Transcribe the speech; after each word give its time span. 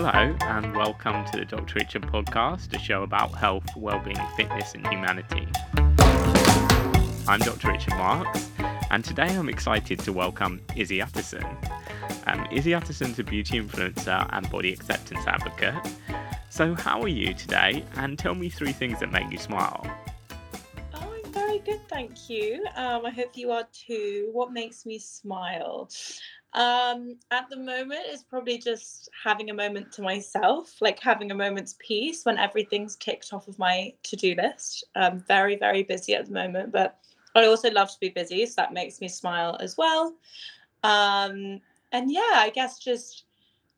Hello, 0.00 0.36
and 0.42 0.76
welcome 0.76 1.24
to 1.24 1.38
the 1.38 1.44
Dr. 1.44 1.80
Richard 1.80 2.02
podcast, 2.02 2.72
a 2.72 2.78
show 2.78 3.02
about 3.02 3.34
health, 3.34 3.66
well-being, 3.74 4.16
fitness, 4.36 4.74
and 4.74 4.86
humanity. 4.86 5.48
I'm 7.26 7.40
Dr. 7.40 7.72
Richard 7.72 7.94
Marks, 7.94 8.48
and 8.92 9.04
today 9.04 9.26
I'm 9.26 9.48
excited 9.48 9.98
to 9.98 10.12
welcome 10.12 10.60
Izzy 10.76 11.02
Utterson. 11.02 11.44
Um, 12.28 12.46
Izzy 12.52 12.74
Utterson's 12.74 13.18
a 13.18 13.24
beauty 13.24 13.60
influencer 13.60 14.28
and 14.32 14.48
body 14.50 14.72
acceptance 14.72 15.26
advocate. 15.26 15.74
So, 16.48 16.76
how 16.76 17.02
are 17.02 17.08
you 17.08 17.34
today? 17.34 17.84
And 17.96 18.16
tell 18.16 18.36
me 18.36 18.50
three 18.50 18.70
things 18.70 19.00
that 19.00 19.10
make 19.10 19.32
you 19.32 19.38
smile. 19.38 19.84
Oh, 20.94 21.12
I'm 21.12 21.32
very 21.32 21.58
good, 21.58 21.80
thank 21.88 22.30
you. 22.30 22.64
Um, 22.76 23.04
I 23.04 23.10
hope 23.10 23.36
you 23.36 23.50
are 23.50 23.66
too. 23.72 24.28
What 24.30 24.52
makes 24.52 24.86
me 24.86 25.00
smile? 25.00 25.90
Um, 26.58 27.14
at 27.30 27.48
the 27.48 27.56
moment, 27.56 28.00
it's 28.06 28.24
probably 28.24 28.58
just 28.58 29.08
having 29.24 29.48
a 29.48 29.54
moment 29.54 29.92
to 29.92 30.02
myself, 30.02 30.74
like 30.80 30.98
having 30.98 31.30
a 31.30 31.34
moment's 31.34 31.76
peace 31.78 32.24
when 32.24 32.36
everything's 32.36 32.96
ticked 32.96 33.32
off 33.32 33.46
of 33.46 33.56
my 33.60 33.94
to 34.02 34.16
do 34.16 34.34
list. 34.34 34.82
I'm 34.96 35.20
very, 35.20 35.54
very 35.54 35.84
busy 35.84 36.16
at 36.16 36.26
the 36.26 36.32
moment, 36.32 36.72
but 36.72 36.98
I 37.36 37.46
also 37.46 37.70
love 37.70 37.92
to 37.92 38.00
be 38.00 38.08
busy, 38.08 38.44
so 38.44 38.54
that 38.56 38.72
makes 38.72 39.00
me 39.00 39.06
smile 39.06 39.56
as 39.60 39.76
well. 39.76 40.16
Um, 40.82 41.60
and 41.92 42.10
yeah, 42.10 42.34
I 42.34 42.50
guess 42.52 42.80
just, 42.80 43.22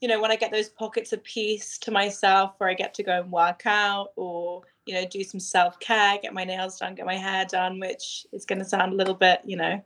you 0.00 0.08
know, 0.08 0.18
when 0.18 0.30
I 0.30 0.36
get 0.36 0.50
those 0.50 0.70
pockets 0.70 1.12
of 1.12 1.22
peace 1.22 1.76
to 1.80 1.90
myself 1.90 2.54
where 2.56 2.70
I 2.70 2.74
get 2.74 2.94
to 2.94 3.02
go 3.02 3.20
and 3.20 3.30
work 3.30 3.66
out 3.66 4.12
or, 4.16 4.62
you 4.86 4.94
know, 4.94 5.04
do 5.06 5.22
some 5.22 5.38
self 5.38 5.78
care, 5.80 6.16
get 6.22 6.32
my 6.32 6.44
nails 6.44 6.78
done, 6.78 6.94
get 6.94 7.04
my 7.04 7.18
hair 7.18 7.44
done, 7.44 7.78
which 7.78 8.26
is 8.32 8.46
going 8.46 8.60
to 8.60 8.64
sound 8.64 8.94
a 8.94 8.96
little 8.96 9.14
bit, 9.14 9.42
you 9.44 9.58
know, 9.58 9.82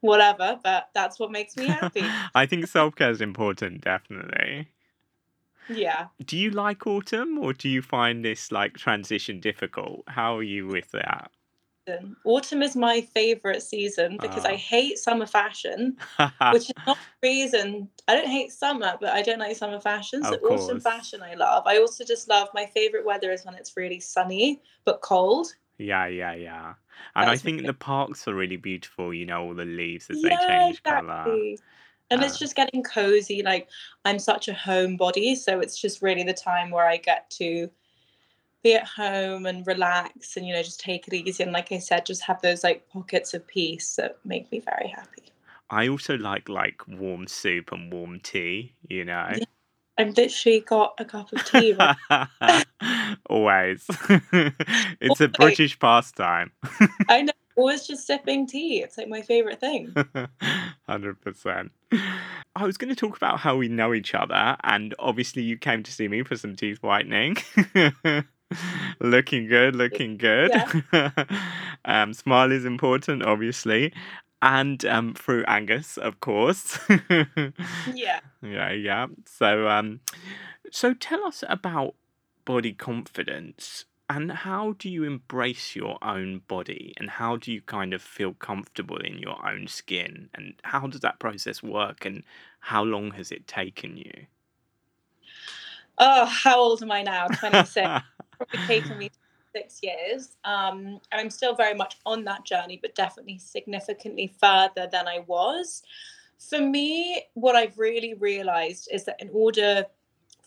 whatever, 0.00 0.58
but 0.62 0.88
that's 0.94 1.18
what 1.18 1.30
makes 1.30 1.56
me 1.56 1.66
happy. 1.68 2.04
I 2.34 2.46
think 2.46 2.66
self 2.66 2.94
care 2.96 3.10
is 3.10 3.20
important, 3.20 3.82
definitely. 3.82 4.68
Yeah. 5.68 6.06
Do 6.24 6.36
you 6.36 6.50
like 6.50 6.86
autumn 6.86 7.38
or 7.38 7.52
do 7.52 7.68
you 7.68 7.80
find 7.82 8.24
this 8.24 8.50
like 8.52 8.74
transition 8.74 9.40
difficult? 9.40 10.02
How 10.08 10.36
are 10.36 10.42
you 10.42 10.66
with 10.66 10.90
that? 10.92 11.30
Autumn 12.24 12.62
is 12.62 12.76
my 12.76 13.00
favorite 13.00 13.62
season 13.62 14.18
because 14.20 14.44
I 14.44 14.52
Ah. 14.52 14.56
hate 14.56 14.98
summer 14.98 15.26
fashion, 15.26 15.96
which 16.52 16.64
is 16.70 16.72
not 16.86 16.98
the 17.20 17.28
reason 17.28 17.88
I 18.06 18.14
don't 18.14 18.28
hate 18.28 18.52
summer, 18.52 18.96
but 19.00 19.10
I 19.10 19.22
don't 19.22 19.38
like 19.38 19.56
summer 19.56 19.80
fashion. 19.80 20.22
So 20.22 20.34
autumn 20.36 20.80
fashion 20.80 21.22
I 21.22 21.34
love. 21.34 21.64
I 21.66 21.78
also 21.78 22.04
just 22.04 22.28
love 22.28 22.48
my 22.54 22.66
favorite 22.66 23.04
weather 23.04 23.32
is 23.32 23.44
when 23.44 23.54
it's 23.54 23.76
really 23.76 24.00
sunny 24.00 24.60
but 24.84 25.00
cold. 25.00 25.54
Yeah, 25.80 26.06
yeah, 26.06 26.34
yeah. 26.34 26.74
And 27.16 27.30
I 27.30 27.36
think 27.36 27.56
really- 27.56 27.66
the 27.66 27.74
parks 27.74 28.28
are 28.28 28.34
really 28.34 28.56
beautiful, 28.56 29.12
you 29.14 29.26
know, 29.26 29.42
all 29.42 29.54
the 29.54 29.64
leaves 29.64 30.10
as 30.10 30.20
they 30.22 30.28
yeah, 30.28 30.46
change 30.46 30.82
colour. 30.82 31.24
And 32.12 32.22
Uh, 32.22 32.26
it's 32.26 32.38
just 32.38 32.56
getting 32.56 32.82
cozy. 32.82 33.42
Like 33.42 33.68
I'm 34.04 34.18
such 34.18 34.48
a 34.48 34.52
homebody, 34.52 35.36
so 35.36 35.60
it's 35.60 35.80
just 35.80 36.02
really 36.02 36.24
the 36.24 36.34
time 36.34 36.70
where 36.70 36.86
I 36.86 36.96
get 36.96 37.30
to 37.38 37.70
be 38.62 38.74
at 38.74 38.86
home 38.86 39.46
and 39.46 39.66
relax 39.66 40.36
and 40.36 40.46
you 40.46 40.52
know 40.52 40.62
just 40.62 40.80
take 40.80 41.08
it 41.08 41.14
easy 41.14 41.42
and 41.42 41.52
like 41.52 41.72
I 41.72 41.78
said, 41.78 42.04
just 42.04 42.22
have 42.24 42.42
those 42.42 42.62
like 42.62 42.86
pockets 42.90 43.32
of 43.32 43.46
peace 43.46 43.96
that 43.96 44.18
make 44.24 44.50
me 44.52 44.60
very 44.60 44.88
happy. 44.88 45.22
I 45.70 45.88
also 45.88 46.18
like 46.18 46.48
like 46.48 46.86
warm 46.88 47.26
soup 47.26 47.72
and 47.72 47.92
warm 47.92 48.20
tea, 48.20 48.74
you 48.88 49.04
know. 49.04 49.28
Yeah. 49.36 49.44
I've 50.00 50.16
literally 50.16 50.60
got 50.60 50.94
a 50.98 51.04
cup 51.04 51.30
of 51.30 51.44
tea. 51.44 51.76
Always. 53.30 53.84
it's 55.00 55.20
a 55.20 55.28
British 55.28 55.78
pastime. 55.78 56.52
I 57.08 57.22
know, 57.22 57.32
always 57.54 57.86
just 57.86 58.06
sipping 58.06 58.46
tea. 58.46 58.82
It's 58.82 58.96
like 58.96 59.08
my 59.08 59.20
favorite 59.20 59.60
thing. 59.60 59.92
100%. 60.88 61.70
I 62.56 62.64
was 62.64 62.78
going 62.78 62.88
to 62.88 62.96
talk 62.96 63.16
about 63.18 63.40
how 63.40 63.56
we 63.56 63.68
know 63.68 63.92
each 63.92 64.14
other, 64.14 64.56
and 64.64 64.94
obviously, 64.98 65.42
you 65.42 65.58
came 65.58 65.82
to 65.82 65.92
see 65.92 66.08
me 66.08 66.22
for 66.22 66.36
some 66.36 66.56
teeth 66.56 66.82
whitening. 66.82 67.36
looking 69.00 69.48
good, 69.48 69.76
looking 69.76 70.16
good. 70.16 70.50
um, 71.84 72.14
smile 72.14 72.52
is 72.52 72.64
important, 72.64 73.22
obviously. 73.22 73.92
And 74.42 74.84
um, 74.86 75.14
through 75.14 75.44
Angus, 75.46 75.96
of 75.98 76.20
course. 76.20 76.78
Yeah. 77.94 78.20
yeah, 78.42 78.72
yeah. 78.72 79.06
So, 79.26 79.68
um, 79.68 80.00
so 80.70 80.94
tell 80.94 81.24
us 81.26 81.44
about 81.48 81.94
body 82.44 82.72
confidence 82.72 83.84
and 84.08 84.32
how 84.32 84.72
do 84.78 84.88
you 84.88 85.04
embrace 85.04 85.76
your 85.76 85.96
own 86.02 86.40
body 86.48 86.94
and 86.96 87.08
how 87.10 87.36
do 87.36 87.52
you 87.52 87.60
kind 87.60 87.94
of 87.94 88.02
feel 88.02 88.34
comfortable 88.34 88.96
in 88.96 89.18
your 89.18 89.46
own 89.46 89.68
skin 89.68 90.28
and 90.34 90.54
how 90.64 90.86
does 90.86 91.00
that 91.00 91.20
process 91.20 91.62
work 91.62 92.04
and 92.04 92.24
how 92.60 92.82
long 92.82 93.12
has 93.12 93.30
it 93.30 93.46
taken 93.46 93.96
you? 93.96 94.26
Oh, 95.98 96.24
how 96.24 96.58
old 96.58 96.82
am 96.82 96.90
I 96.90 97.02
now? 97.02 97.28
26. 97.28 97.74
Probably 98.36 98.66
taken 98.66 98.98
me 98.98 99.10
six 99.52 99.80
years. 99.82 100.36
Um, 100.44 101.00
and 101.10 101.20
I'm 101.20 101.30
still 101.30 101.54
very 101.54 101.74
much 101.74 101.96
on 102.06 102.24
that 102.24 102.44
journey, 102.44 102.78
but 102.80 102.94
definitely 102.94 103.38
significantly 103.38 104.32
further 104.40 104.88
than 104.90 105.08
I 105.08 105.20
was. 105.26 105.82
For 106.38 106.60
me, 106.60 107.22
what 107.34 107.56
I've 107.56 107.78
really 107.78 108.14
realized 108.14 108.88
is 108.92 109.04
that 109.04 109.20
in 109.20 109.30
order 109.32 109.84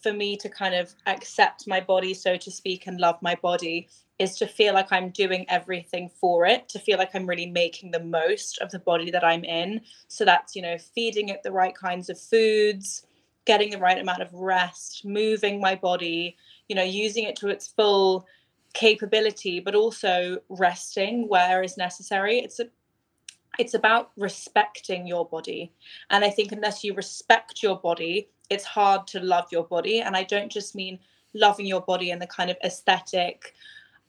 for 0.01 0.11
me 0.11 0.35
to 0.37 0.49
kind 0.49 0.75
of 0.75 0.93
accept 1.05 1.67
my 1.67 1.79
body, 1.79 2.13
so 2.13 2.35
to 2.35 2.51
speak, 2.51 2.87
and 2.87 2.99
love 2.99 3.21
my 3.21 3.35
body, 3.35 3.87
is 4.19 4.37
to 4.37 4.47
feel 4.47 4.73
like 4.73 4.91
I'm 4.91 5.09
doing 5.09 5.45
everything 5.49 6.09
for 6.09 6.45
it, 6.45 6.69
to 6.69 6.79
feel 6.79 6.97
like 6.97 7.11
I'm 7.13 7.25
really 7.25 7.45
making 7.45 7.91
the 7.91 8.03
most 8.03 8.59
of 8.59 8.69
the 8.71 8.79
body 8.79 9.11
that 9.11 9.23
I'm 9.23 9.43
in. 9.43 9.81
So 10.07 10.25
that's, 10.25 10.55
you 10.55 10.61
know, 10.61 10.77
feeding 10.77 11.29
it 11.29 11.41
the 11.41 11.51
right 11.51 11.73
kinds 11.73 12.09
of 12.09 12.19
foods, 12.19 13.05
getting 13.45 13.71
the 13.71 13.79
right 13.79 13.97
amount 13.97 14.21
of 14.21 14.33
rest, 14.33 15.05
moving 15.05 15.59
my 15.59 15.75
body, 15.75 16.37
you 16.67 16.75
know, 16.75 16.83
using 16.83 17.23
it 17.23 17.35
to 17.37 17.47
its 17.47 17.67
full 17.67 18.25
capability, 18.73 19.59
but 19.59 19.75
also 19.75 20.37
resting 20.49 21.27
where 21.27 21.63
is 21.63 21.77
necessary. 21.77 22.39
It's 22.39 22.59
a 22.59 22.67
it's 23.59 23.75
about 23.75 24.11
respecting 24.17 25.05
your 25.05 25.27
body. 25.27 25.71
And 26.09 26.25
I 26.25 26.31
think 26.31 26.51
unless 26.51 26.83
you 26.83 26.95
respect 26.95 27.61
your 27.61 27.77
body, 27.77 28.29
it's 28.49 28.63
hard 28.65 29.05
to 29.07 29.19
love 29.19 29.45
your 29.51 29.65
body. 29.65 30.01
And 30.01 30.17
I 30.17 30.23
don't 30.23 30.51
just 30.51 30.73
mean 30.73 30.97
loving 31.35 31.67
your 31.67 31.81
body 31.81 32.09
in 32.09 32.17
the 32.17 32.27
kind 32.27 32.49
of 32.49 32.57
aesthetic 32.63 33.53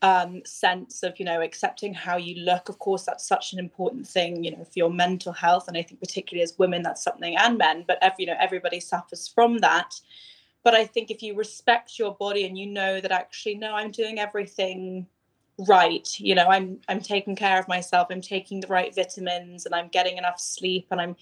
um, 0.02 0.42
sense 0.44 1.02
of, 1.02 1.18
you 1.18 1.24
know, 1.24 1.40
accepting 1.40 1.94
how 1.94 2.16
you 2.16 2.42
look. 2.42 2.68
Of 2.68 2.78
course, 2.78 3.04
that's 3.04 3.26
such 3.26 3.52
an 3.52 3.58
important 3.58 4.06
thing, 4.06 4.44
you 4.44 4.50
know, 4.50 4.64
for 4.64 4.72
your 4.74 4.90
mental 4.90 5.32
health. 5.32 5.68
And 5.68 5.76
I 5.76 5.82
think 5.82 6.00
particularly 6.00 6.42
as 6.42 6.58
women, 6.58 6.82
that's 6.82 7.02
something, 7.02 7.36
and 7.36 7.56
men, 7.58 7.84
but 7.86 7.98
every, 8.02 8.24
you 8.24 8.26
know, 8.26 8.36
everybody 8.40 8.80
suffers 8.80 9.28
from 9.28 9.58
that. 9.58 9.94
But 10.64 10.74
I 10.74 10.86
think 10.86 11.10
if 11.10 11.22
you 11.22 11.36
respect 11.36 11.98
your 11.98 12.14
body 12.14 12.46
and 12.46 12.58
you 12.58 12.66
know 12.66 13.00
that 13.00 13.12
actually, 13.12 13.54
no, 13.54 13.74
I'm 13.74 13.90
doing 13.92 14.18
everything 14.18 15.06
right 15.58 16.18
you 16.18 16.34
know 16.34 16.46
i'm 16.48 16.80
i'm 16.88 17.00
taking 17.00 17.36
care 17.36 17.60
of 17.60 17.68
myself 17.68 18.08
i'm 18.10 18.20
taking 18.20 18.58
the 18.58 18.66
right 18.66 18.94
vitamins 18.94 19.66
and 19.66 19.74
i'm 19.74 19.88
getting 19.88 20.16
enough 20.18 20.40
sleep 20.40 20.86
and 20.90 21.00
i'm 21.00 21.14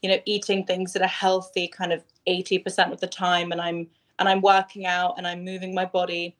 you 0.00 0.08
know 0.08 0.18
eating 0.26 0.64
things 0.64 0.92
that 0.92 1.02
are 1.02 1.08
healthy 1.08 1.66
kind 1.66 1.92
of 1.92 2.02
80% 2.26 2.92
of 2.92 3.00
the 3.00 3.06
time 3.06 3.50
and 3.50 3.60
i'm 3.60 3.88
and 4.18 4.28
i'm 4.28 4.40
working 4.40 4.86
out 4.86 5.14
and 5.18 5.26
i'm 5.26 5.44
moving 5.44 5.74
my 5.74 5.84
body 5.84 6.36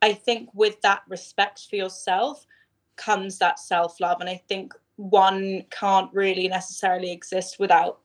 i 0.00 0.12
think 0.12 0.48
with 0.54 0.80
that 0.82 1.02
respect 1.08 1.66
for 1.68 1.76
yourself 1.76 2.46
comes 2.96 3.38
that 3.38 3.58
self 3.58 4.00
love 4.00 4.20
and 4.20 4.30
i 4.30 4.40
think 4.48 4.72
one 4.96 5.64
can't 5.70 6.12
really 6.12 6.46
necessarily 6.46 7.10
exist 7.10 7.58
without 7.58 8.00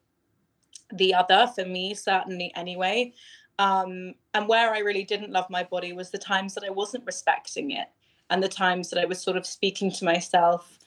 the 0.94 1.14
other 1.14 1.48
for 1.54 1.64
me 1.64 1.94
certainly 1.94 2.50
anyway 2.56 3.12
um 3.58 4.14
and 4.34 4.48
where 4.48 4.72
i 4.72 4.78
really 4.78 5.04
didn't 5.04 5.32
love 5.32 5.48
my 5.50 5.64
body 5.64 5.92
was 5.92 6.10
the 6.10 6.18
times 6.18 6.54
that 6.54 6.64
i 6.64 6.70
wasn't 6.70 7.04
respecting 7.06 7.70
it 7.70 7.88
and 8.30 8.42
the 8.42 8.48
times 8.48 8.90
that 8.90 9.00
I 9.00 9.06
was 9.06 9.20
sort 9.20 9.36
of 9.36 9.46
speaking 9.46 9.90
to 9.92 10.04
myself 10.04 10.78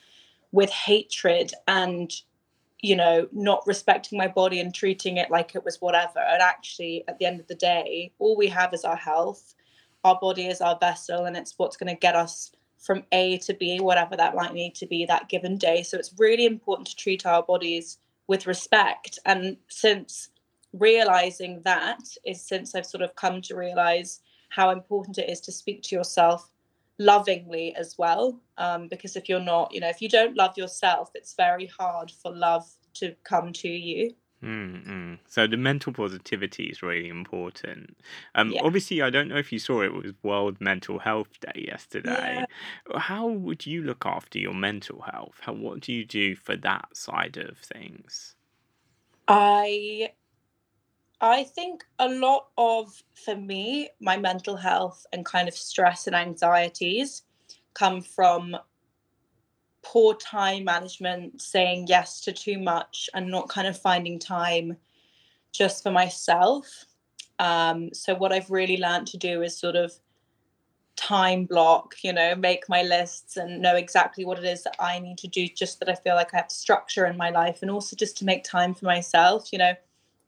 with 0.52 0.70
hatred 0.70 1.54
and, 1.68 2.12
you 2.82 2.96
know, 2.96 3.28
not 3.32 3.64
respecting 3.66 4.18
my 4.18 4.28
body 4.28 4.60
and 4.60 4.74
treating 4.74 5.18
it 5.18 5.32
like 5.32 5.56
it 5.56 5.64
was 5.64 5.82
whatever. 5.82 6.20
And 6.20 6.42
actually, 6.42 7.04
at 7.08 7.18
the 7.18 7.26
end 7.26 7.40
of 7.40 7.48
the 7.48 7.56
day, 7.56 8.12
all 8.20 8.38
we 8.38 8.48
have 8.48 8.74
is 8.74 8.84
our 8.84 8.96
health. 8.96 9.56
Our 10.04 10.18
body 10.20 10.48
is 10.48 10.62
our 10.62 10.78
vessel, 10.80 11.26
and 11.26 11.38
it's 11.38 11.54
what's 11.58 11.78
going 11.78 11.94
to 11.94 12.00
get 12.00 12.16
us 12.16 12.52
from 12.80 13.04
A 13.12 13.38
to 13.40 13.54
B, 13.54 13.80
whatever 13.80 14.16
that 14.18 14.36
might 14.36 14.54
need 14.54 14.74
to 14.76 14.88
be 14.88 15.06
that 15.06 15.30
given 15.30 15.58
day. 15.58 15.84
So 15.84 15.98
it's 15.98 16.14
really 16.18 16.46
important 16.48 16.88
to 16.88 16.96
treat 16.96 17.26
our 17.26 17.44
bodies 17.44 18.00
with 18.28 18.48
respect. 18.48 19.20
And 19.26 19.58
since 19.68 20.30
realizing 20.74 21.62
that 21.64 22.00
is 22.26 22.46
since 22.46 22.76
I've 22.76 22.86
sort 22.86 23.04
of 23.04 23.16
come 23.16 23.42
to 23.44 23.56
realize 23.56 24.22
how 24.50 24.70
important 24.70 25.18
it 25.18 25.30
is 25.30 25.42
to 25.42 25.52
speak 25.52 25.82
to 25.84 25.96
yourself 25.96 26.50
lovingly 27.00 27.74
as 27.76 27.98
well 27.98 28.40
um, 28.58 28.88
because 28.88 29.16
if 29.16 29.28
you're 29.28 29.40
not 29.40 29.74
you 29.74 29.80
know 29.80 29.90
if 29.90 30.02
you 30.02 30.10
don't 30.10 30.38
love 30.38 30.56
yourself 30.56 31.10
it's 31.16 31.34
very 31.34 31.66
hard 31.66 32.12
for 32.12 32.32
love 32.32 32.70
to 32.94 33.16
come 33.24 33.52
to 33.52 33.68
you 33.68 34.14
Mm-mm. 34.44 35.20
So 35.28 35.46
the 35.46 35.58
mental 35.58 35.94
positivity 35.94 36.66
is 36.66 36.82
really 36.82 37.10
important. 37.10 37.96
Um, 38.34 38.52
Yeah. 38.52 38.62
Obviously, 38.64 39.02
I 39.02 39.12
don't 39.12 39.28
know 39.28 39.38
if 39.38 39.52
you 39.52 39.60
saw 39.60 39.82
it 39.82 39.94
was 39.94 40.14
World 40.24 40.58
Mental 40.60 40.98
Health 40.98 41.40
Day 41.40 41.66
yesterday. 41.68 42.46
Yeah. 42.90 43.00
How 43.00 43.28
would 43.28 43.68
you 43.68 43.84
look 43.84 44.04
after 44.06 44.40
your 44.40 44.56
mental 44.56 45.02
health? 45.02 45.36
How, 45.42 45.54
what 45.54 45.82
do 45.82 45.94
you 45.94 46.06
do 46.06 46.36
for 46.36 46.56
that 46.58 46.98
side 46.98 47.38
of 47.38 47.60
things? 47.60 48.36
I 49.28 50.10
I 51.22 51.44
think 51.44 51.84
a 52.00 52.10
lot 52.10 52.48
of, 52.58 53.04
for 53.14 53.36
me, 53.36 53.90
my 54.00 54.18
mental 54.18 54.56
health 54.56 55.06
and 55.14 55.24
kind 55.24 55.48
of 55.48 55.54
stress 55.54 56.08
and 56.08 56.16
anxieties 56.16 57.22
come 57.76 58.02
from 58.02 58.58
poor 59.84 60.16
time 60.16 60.64
management, 60.64 61.40
saying 61.40 61.86
yes 61.88 62.22
to 62.22 62.32
too 62.32 62.58
much, 62.58 63.08
and 63.14 63.30
not 63.30 63.50
kind 63.50 63.68
of 63.68 63.80
finding 63.80 64.18
time 64.18 64.78
just 65.52 65.84
for 65.84 65.92
myself. 65.92 66.86
Um, 67.38 67.94
so, 67.94 68.16
what 68.16 68.34
I've 68.34 68.50
really 68.50 68.78
learned 68.78 69.08
to 69.08 69.18
do 69.18 69.44
is 69.44 69.56
sort 69.58 69.76
of 69.76 69.94
time 70.96 71.46
block, 71.46 71.96
you 72.04 72.14
know, 72.14 72.36
make 72.36 72.68
my 72.68 72.82
lists 72.82 73.38
and 73.38 73.62
know 73.62 73.76
exactly 73.76 74.26
what 74.26 74.40
it 74.40 74.46
is 74.46 74.64
that 74.64 74.76
I 74.80 75.00
need 75.00 75.20
to 75.20 75.28
do 75.28 75.48
just 75.48 75.80
that 75.80 75.90
I 75.90 75.96
feel 75.96 76.16
like 76.16 76.34
I 76.34 76.38
have 76.38 76.52
structure 76.52 77.06
in 77.06 77.16
my 77.18 77.30
life 77.30 77.60
and 77.62 77.70
also 77.70 77.96
just 77.96 78.18
to 78.18 78.26
make 78.26 78.44
time 78.44 78.74
for 78.74 78.86
myself, 78.86 79.52
you 79.52 79.60
know, 79.60 79.74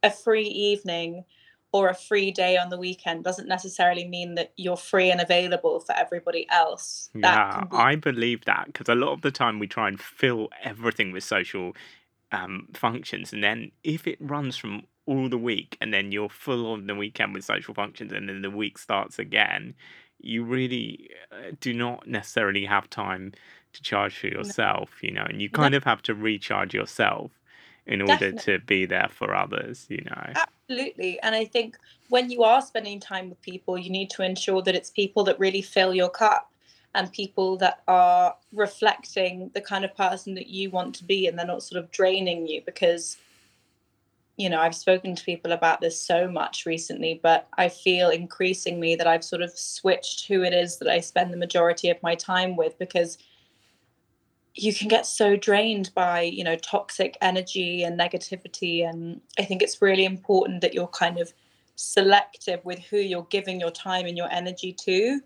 a 0.04 0.12
free 0.12 0.48
evening 0.48 1.24
or 1.74 1.90
a 1.90 1.96
free 1.96 2.30
day 2.30 2.56
on 2.56 2.70
the 2.70 2.78
weekend 2.78 3.24
doesn't 3.24 3.48
necessarily 3.48 4.08
mean 4.08 4.36
that 4.36 4.54
you're 4.58 4.78
free 4.78 5.10
and 5.10 5.20
available 5.20 5.80
for 5.80 5.96
everybody 5.96 6.48
else. 6.52 7.10
yeah, 7.16 7.62
be- 7.62 7.76
I 7.76 7.96
believe 7.96 8.46
that 8.46 8.68
because 8.68 8.88
a 8.88 8.96
lot 8.96 9.12
of 9.12 9.22
the 9.22 9.32
time 9.32 9.58
we 9.58 9.68
try 9.68 9.88
and 9.88 10.00
fill 10.00 10.50
everything 10.64 11.12
with 11.12 11.24
social 11.24 11.76
um, 12.32 12.68
functions, 12.74 13.34
and 13.34 13.44
then 13.44 13.72
if 13.84 14.08
it 14.08 14.20
runs 14.22 14.56
from 14.56 14.84
all 15.06 15.28
the 15.28 15.38
week 15.38 15.78
and 15.82 15.94
then 15.94 16.12
you're 16.12 16.30
full 16.30 16.72
on 16.72 16.88
the 16.88 16.96
weekend 16.96 17.34
with 17.34 17.44
social 17.44 17.74
functions, 17.74 18.14
and 18.14 18.30
then 18.30 18.44
the 18.44 18.52
week 18.52 18.78
starts 18.78 19.18
again, 19.18 19.74
you 20.20 20.44
really 20.44 21.10
uh, 21.32 21.54
do 21.60 21.74
not 21.74 22.08
necessarily 22.08 22.66
have 22.66 22.88
time 22.90 23.34
to 23.74 23.82
charge 23.82 24.16
for 24.16 24.28
yourself, 24.28 24.92
no. 25.02 25.08
you 25.08 25.12
know, 25.12 25.26
and 25.28 25.42
you 25.42 25.50
kind 25.50 25.72
no. 25.72 25.78
of 25.78 25.84
have 25.86 26.04
to 26.04 26.14
recharge 26.14 26.76
yourself 26.76 27.32
in 27.86 28.02
order 28.02 28.32
Definitely. 28.32 28.54
to 28.54 28.66
be 28.66 28.86
there 28.86 29.10
for 29.10 29.36
others, 29.36 29.86
you 29.90 30.04
know. 30.06 30.34
Absolutely. 30.36 31.20
And 31.22 31.36
I 31.36 31.46
think 31.46 31.78
when 32.10 32.30
you 32.30 32.44
are 32.44 32.62
spending 32.62 33.00
time 33.00 33.30
with 33.30 33.42
people, 33.42 33.78
you 33.78 33.90
need 33.90 34.10
to 34.12 34.24
ensure 34.24 34.62
that 34.62 34.76
it's 34.76 34.90
people 34.90 35.24
that 35.26 35.40
really 35.40 35.62
fill 35.62 35.94
your 35.94 36.10
cup 36.10 36.50
and 36.96 37.12
people 37.12 37.58
that 37.58 37.82
are 37.88 38.36
reflecting 38.54 39.52
the 39.54 39.62
kind 39.62 39.84
of 39.84 39.96
person 39.96 40.36
that 40.36 40.48
you 40.48 40.70
want 40.70 40.96
to 40.96 41.04
be 41.04 41.28
and 41.28 41.38
they're 41.38 41.46
not 41.46 41.64
sort 41.64 41.84
of 41.84 41.92
draining 41.92 42.48
you 42.48 42.62
because 42.66 43.18
you 44.38 44.50
know 44.50 44.60
I've 44.60 44.76
spoken 44.76 45.16
to 45.16 45.24
people 45.24 45.52
about 45.52 45.82
this 45.82 46.00
so 46.00 46.28
much 46.28 46.66
recently 46.66 47.20
but 47.22 47.48
I 47.58 47.70
feel 47.70 48.10
increasingly 48.10 48.96
that 48.96 49.08
I've 49.08 49.24
sort 49.24 49.42
of 49.42 49.52
switched 49.58 50.28
who 50.28 50.44
it 50.44 50.54
is 50.54 50.78
that 50.78 50.88
I 50.88 51.00
spend 51.00 51.34
the 51.34 51.38
majority 51.38 51.90
of 51.90 52.02
my 52.04 52.16
time 52.16 52.56
with 52.56 52.78
because 52.78 53.18
you 54.56 54.74
can 54.74 54.88
get 54.88 55.06
so 55.06 55.36
drained 55.36 55.92
by 55.96 56.22
you 56.22 56.44
know 56.44 56.56
toxic 56.56 57.18
energy 57.22 57.84
and 57.84 58.00
negativity 58.00 58.88
and 58.88 59.22
i 59.40 59.44
think 59.44 59.62
it's 59.62 59.82
really 59.82 60.06
important 60.06 60.62
that 60.62 60.74
you're 60.74 60.88
kind 60.88 61.20
of 61.20 61.34
selective 61.76 62.64
with 62.64 62.80
who 62.80 62.98
you're 62.98 63.28
giving 63.30 63.60
your 63.60 63.72
time 63.72 64.06
and 64.06 64.18
your 64.18 64.32
energy 64.32 64.72
to 64.72 65.20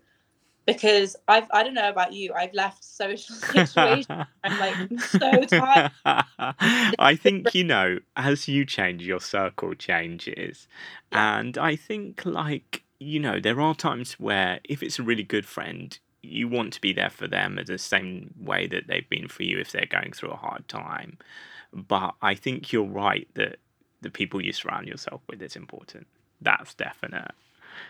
because 0.66 1.14
i've 1.28 1.46
i 1.52 1.62
don't 1.62 1.74
know 1.74 1.90
about 1.90 2.12
you 2.12 2.32
i've 2.34 2.52
left 2.54 2.82
social 2.82 3.34
situations 3.34 4.06
i'm 4.44 4.58
like 4.58 4.76
I'm 4.76 4.98
so 4.98 5.44
tired 5.44 5.92
i 6.98 7.18
think 7.20 7.54
you 7.54 7.64
know 7.64 7.98
as 8.16 8.48
you 8.48 8.64
change 8.64 9.02
your 9.02 9.20
circle 9.20 9.74
changes 9.74 10.66
yeah. 11.12 11.38
and 11.38 11.58
i 11.58 11.76
think 11.76 12.24
like 12.24 12.84
you 12.98 13.20
know 13.20 13.40
there 13.40 13.60
are 13.60 13.74
times 13.74 14.14
where 14.14 14.60
if 14.64 14.82
it's 14.82 14.98
a 14.98 15.02
really 15.02 15.22
good 15.22 15.44
friend 15.46 15.98
you 16.28 16.48
want 16.48 16.72
to 16.74 16.80
be 16.80 16.92
there 16.92 17.10
for 17.10 17.26
them 17.26 17.58
the 17.66 17.78
same 17.78 18.34
way 18.38 18.66
that 18.66 18.86
they've 18.86 19.08
been 19.08 19.28
for 19.28 19.42
you 19.42 19.58
if 19.58 19.72
they're 19.72 19.86
going 19.86 20.12
through 20.12 20.30
a 20.30 20.36
hard 20.36 20.66
time. 20.68 21.18
But 21.72 22.14
I 22.22 22.34
think 22.34 22.72
you're 22.72 22.84
right 22.84 23.28
that 23.34 23.56
the 24.00 24.10
people 24.10 24.42
you 24.42 24.52
surround 24.52 24.86
yourself 24.86 25.22
with 25.28 25.42
is 25.42 25.56
important. 25.56 26.06
That's 26.40 26.74
definite. 26.74 27.32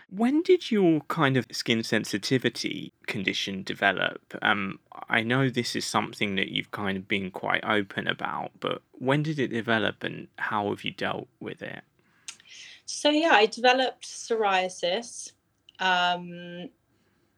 When 0.09 0.43
did 0.43 0.69
your 0.69 1.01
kind 1.01 1.37
of 1.37 1.45
skin 1.51 1.83
sensitivity 1.83 2.93
condition 3.07 3.63
develop? 3.63 4.21
Um, 4.41 4.79
I 5.09 5.21
know 5.21 5.49
this 5.49 5.75
is 5.75 5.85
something 5.85 6.35
that 6.35 6.49
you've 6.49 6.71
kind 6.71 6.97
of 6.97 7.07
been 7.07 7.31
quite 7.31 7.63
open 7.63 8.07
about, 8.07 8.51
but 8.59 8.81
when 8.91 9.23
did 9.23 9.39
it 9.39 9.47
develop 9.47 10.03
and 10.03 10.27
how 10.37 10.69
have 10.69 10.83
you 10.83 10.91
dealt 10.91 11.27
with 11.39 11.61
it? 11.61 11.81
So, 12.85 13.09
yeah, 13.09 13.31
I 13.33 13.45
developed 13.45 14.03
psoriasis 14.07 15.31
um, 15.79 16.69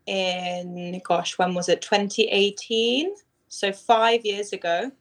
in, 0.05 1.01
gosh, 1.05 1.37
when 1.37 1.53
was 1.53 1.69
it? 1.69 1.81
2018. 1.81 3.13
So 3.47 3.71
five 3.71 4.25
years 4.25 4.53
ago 4.53 4.91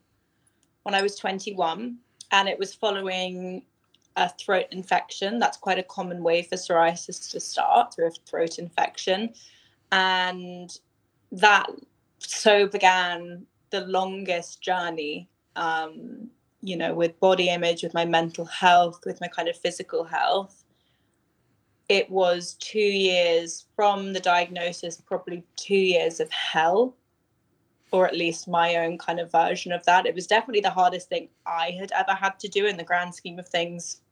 when 0.83 0.95
I 0.95 1.03
was 1.03 1.17
21. 1.17 1.97
And 2.33 2.49
it 2.49 2.59
was 2.59 2.75
following 2.75 3.63
a 4.17 4.29
throat 4.29 4.67
infection. 4.71 5.39
That's 5.39 5.57
quite 5.57 5.79
a 5.79 5.85
common 5.85 6.23
way 6.23 6.43
for 6.43 6.57
psoriasis 6.57 7.31
to 7.33 7.41
start 7.41 7.95
through 7.95 8.09
a 8.09 8.11
throat 8.11 8.59
infection. 8.59 9.35
And 9.93 10.71
that 11.33 11.67
so 12.19 12.67
began 12.67 13.47
the 13.71 13.83
longest 13.83 14.63
journey, 14.63 15.29
um, 15.57 16.29
you 16.61 16.77
know, 16.77 16.95
with 16.95 17.19
body 17.21 17.49
image, 17.49 17.83
with 17.83 17.95
my 17.95 18.05
mental 18.05 18.45
health, 18.45 19.01
with 19.07 19.21
my 19.21 19.29
kind 19.29 19.49
of 19.49 19.57
physical 19.57 20.05
health 20.05 20.60
it 21.91 22.09
was 22.09 22.55
two 22.61 22.79
years 22.79 23.67
from 23.75 24.13
the 24.13 24.21
diagnosis, 24.21 25.01
probably 25.01 25.43
two 25.57 25.75
years 25.75 26.21
of 26.21 26.31
hell, 26.31 26.95
or 27.91 28.07
at 28.07 28.15
least 28.15 28.47
my 28.47 28.77
own 28.77 28.97
kind 28.97 29.19
of 29.19 29.33
version 29.33 29.73
of 29.73 29.85
that. 29.87 30.07
It 30.07 30.15
was 30.15 30.29
definitely 30.29 30.61
the 30.61 30.71
hardest 30.71 31.09
thing 31.09 31.29
I 31.45 31.73
had 31.73 31.91
ever 31.91 32.13
had 32.13 32.39
to 32.39 32.49
do 32.49 32.67
in 32.67 32.77
the 32.77 32.85
grand 32.85 33.17
scheme 33.17 33.41
of 33.41 33.49
things. 33.49 34.03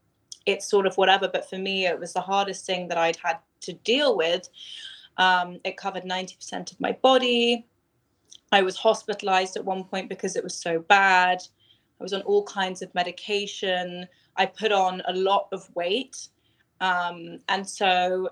It's 0.45 0.69
sort 0.69 0.89
of 0.89 0.97
whatever, 0.97 1.29
but 1.29 1.49
for 1.49 1.57
me, 1.57 1.87
it 1.87 2.01
was 2.01 2.13
the 2.13 2.21
hardest 2.21 2.67
thing 2.67 2.89
that 2.89 2.99
I'd 2.99 3.19
had 3.23 3.39
to 3.61 3.75
deal 3.75 4.17
with. 4.17 4.49
Um, 5.17 5.61
it 5.63 5.77
covered 5.77 6.03
90% 6.03 6.73
of 6.73 6.81
my 6.81 6.91
body. 7.01 7.65
I 8.51 8.63
was 8.63 8.77
hospitalized 8.77 9.57
at 9.57 9.65
one 9.65 9.85
point 9.85 10.09
because 10.09 10.35
it 10.35 10.43
was 10.43 10.57
so 10.57 10.81
bad. 10.81 11.45
I 12.01 12.03
was 12.03 12.13
on 12.13 12.23
all 12.23 12.43
kinds 12.43 12.83
of 12.83 12.93
medication. 12.97 14.09
I 14.37 14.47
put 14.47 14.73
on 14.73 15.01
a 15.07 15.13
lot 15.13 15.47
of 15.53 15.73
weight 15.77 16.27
um, 16.81 17.41
and 17.49 17.69
so 17.69 18.31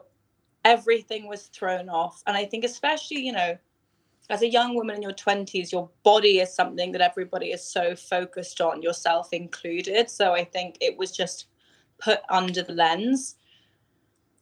everything 0.64 1.28
was 1.28 1.46
thrown 1.46 1.88
off. 1.88 2.22
And 2.26 2.36
I 2.36 2.44
think, 2.44 2.64
especially, 2.64 3.20
you 3.20 3.32
know, 3.32 3.56
as 4.28 4.42
a 4.42 4.50
young 4.50 4.74
woman 4.74 4.96
in 4.96 5.02
your 5.02 5.12
20s, 5.12 5.70
your 5.70 5.88
body 6.02 6.40
is 6.40 6.52
something 6.52 6.92
that 6.92 7.00
everybody 7.00 7.52
is 7.52 7.62
so 7.62 7.94
focused 7.94 8.60
on, 8.60 8.82
yourself 8.82 9.32
included. 9.32 10.10
So 10.10 10.32
I 10.32 10.44
think 10.44 10.76
it 10.80 10.98
was 10.98 11.12
just 11.12 11.46
put 11.98 12.20
under 12.28 12.62
the 12.62 12.72
lens. 12.72 13.36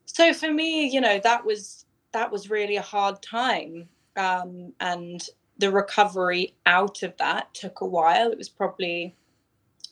So 0.07 0.33
for 0.33 0.53
me, 0.53 0.87
you 0.87 1.01
know, 1.01 1.21
that 1.23 1.45
was 1.45 1.85
that 2.13 2.31
was 2.31 2.49
really 2.49 2.77
a 2.77 2.83
hard 2.83 3.21
time. 3.23 3.89
Um, 4.17 4.73
and 4.81 5.21
the 5.59 5.71
recovery 5.71 6.55
out 6.65 7.03
of 7.03 7.17
that 7.19 7.53
took 7.53 7.81
a 7.81 7.87
while. 7.87 8.31
It 8.31 8.39
was 8.39 8.49
probably 8.49 9.17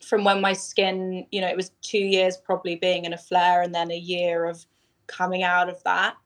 from 0.03 0.25
when 0.25 0.41
my 0.41 0.53
skin, 0.53 1.27
you 1.31 1.41
know, 1.41 1.49
it 1.49 1.57
was 1.57 1.71
two 1.83 1.99
years 1.99 2.37
probably 2.37 2.77
being 2.77 3.05
in 3.05 3.13
a 3.13 3.19
flare 3.19 3.63
and 3.63 3.75
then 3.75 3.91
a 3.91 3.97
year 3.97 4.45
of 4.45 4.65
coming 5.07 5.43
out 5.43 5.69
of 5.69 5.83
that. 5.85 6.17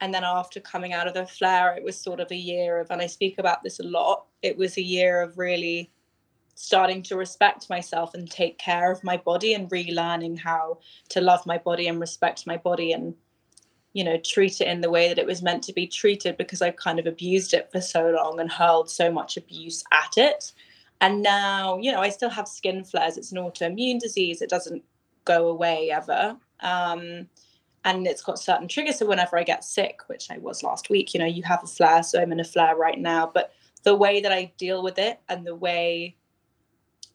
And 0.00 0.12
then 0.12 0.24
after 0.24 0.58
coming 0.58 0.92
out 0.92 1.06
of 1.06 1.14
the 1.14 1.26
flare, 1.26 1.74
it 1.76 1.84
was 1.84 1.96
sort 1.96 2.18
of 2.18 2.30
a 2.30 2.36
year 2.36 2.80
of, 2.80 2.90
and 2.90 3.00
I 3.00 3.06
speak 3.06 3.38
about 3.38 3.62
this 3.62 3.78
a 3.78 3.84
lot, 3.84 4.24
it 4.42 4.56
was 4.56 4.76
a 4.76 4.82
year 4.82 5.22
of 5.22 5.38
really 5.38 5.90
starting 6.54 7.02
to 7.02 7.16
respect 7.16 7.70
myself 7.70 8.14
and 8.14 8.30
take 8.30 8.58
care 8.58 8.90
of 8.90 9.02
my 9.04 9.16
body 9.16 9.54
and 9.54 9.70
relearning 9.70 10.38
how 10.38 10.78
to 11.08 11.20
love 11.20 11.46
my 11.46 11.58
body 11.58 11.88
and 11.88 12.00
respect 12.00 12.46
my 12.46 12.56
body 12.56 12.92
and 12.92 13.14
you 13.94 14.04
know 14.04 14.18
treat 14.18 14.60
it 14.60 14.68
in 14.68 14.80
the 14.80 14.90
way 14.90 15.08
that 15.08 15.18
it 15.18 15.26
was 15.26 15.42
meant 15.42 15.62
to 15.62 15.72
be 15.72 15.86
treated 15.86 16.36
because 16.36 16.60
I've 16.60 16.76
kind 16.76 16.98
of 16.98 17.06
abused 17.06 17.54
it 17.54 17.70
for 17.72 17.80
so 17.80 18.10
long 18.10 18.38
and 18.38 18.52
hurled 18.52 18.90
so 18.90 19.10
much 19.10 19.36
abuse 19.36 19.82
at 19.92 20.18
it 20.18 20.52
and 21.02 21.20
now, 21.20 21.78
you 21.78 21.90
know, 21.90 22.00
I 22.00 22.10
still 22.10 22.30
have 22.30 22.46
skin 22.46 22.84
flares. 22.84 23.18
It's 23.18 23.32
an 23.32 23.38
autoimmune 23.38 23.98
disease. 23.98 24.40
It 24.40 24.48
doesn't 24.48 24.84
go 25.24 25.48
away 25.48 25.90
ever. 25.90 26.36
Um, 26.60 27.26
and 27.84 28.06
it's 28.06 28.22
got 28.22 28.38
certain 28.38 28.68
triggers. 28.68 29.00
So 29.00 29.06
whenever 29.06 29.36
I 29.36 29.42
get 29.42 29.64
sick, 29.64 29.98
which 30.06 30.30
I 30.30 30.38
was 30.38 30.62
last 30.62 30.90
week, 30.90 31.12
you 31.12 31.18
know, 31.18 31.26
you 31.26 31.42
have 31.42 31.64
a 31.64 31.66
flare. 31.66 32.04
So 32.04 32.22
I'm 32.22 32.30
in 32.30 32.38
a 32.38 32.44
flare 32.44 32.76
right 32.76 33.00
now. 33.00 33.28
But 33.34 33.52
the 33.82 33.96
way 33.96 34.20
that 34.20 34.30
I 34.30 34.52
deal 34.58 34.80
with 34.80 34.96
it 34.96 35.18
and 35.28 35.44
the 35.44 35.56
way 35.56 36.14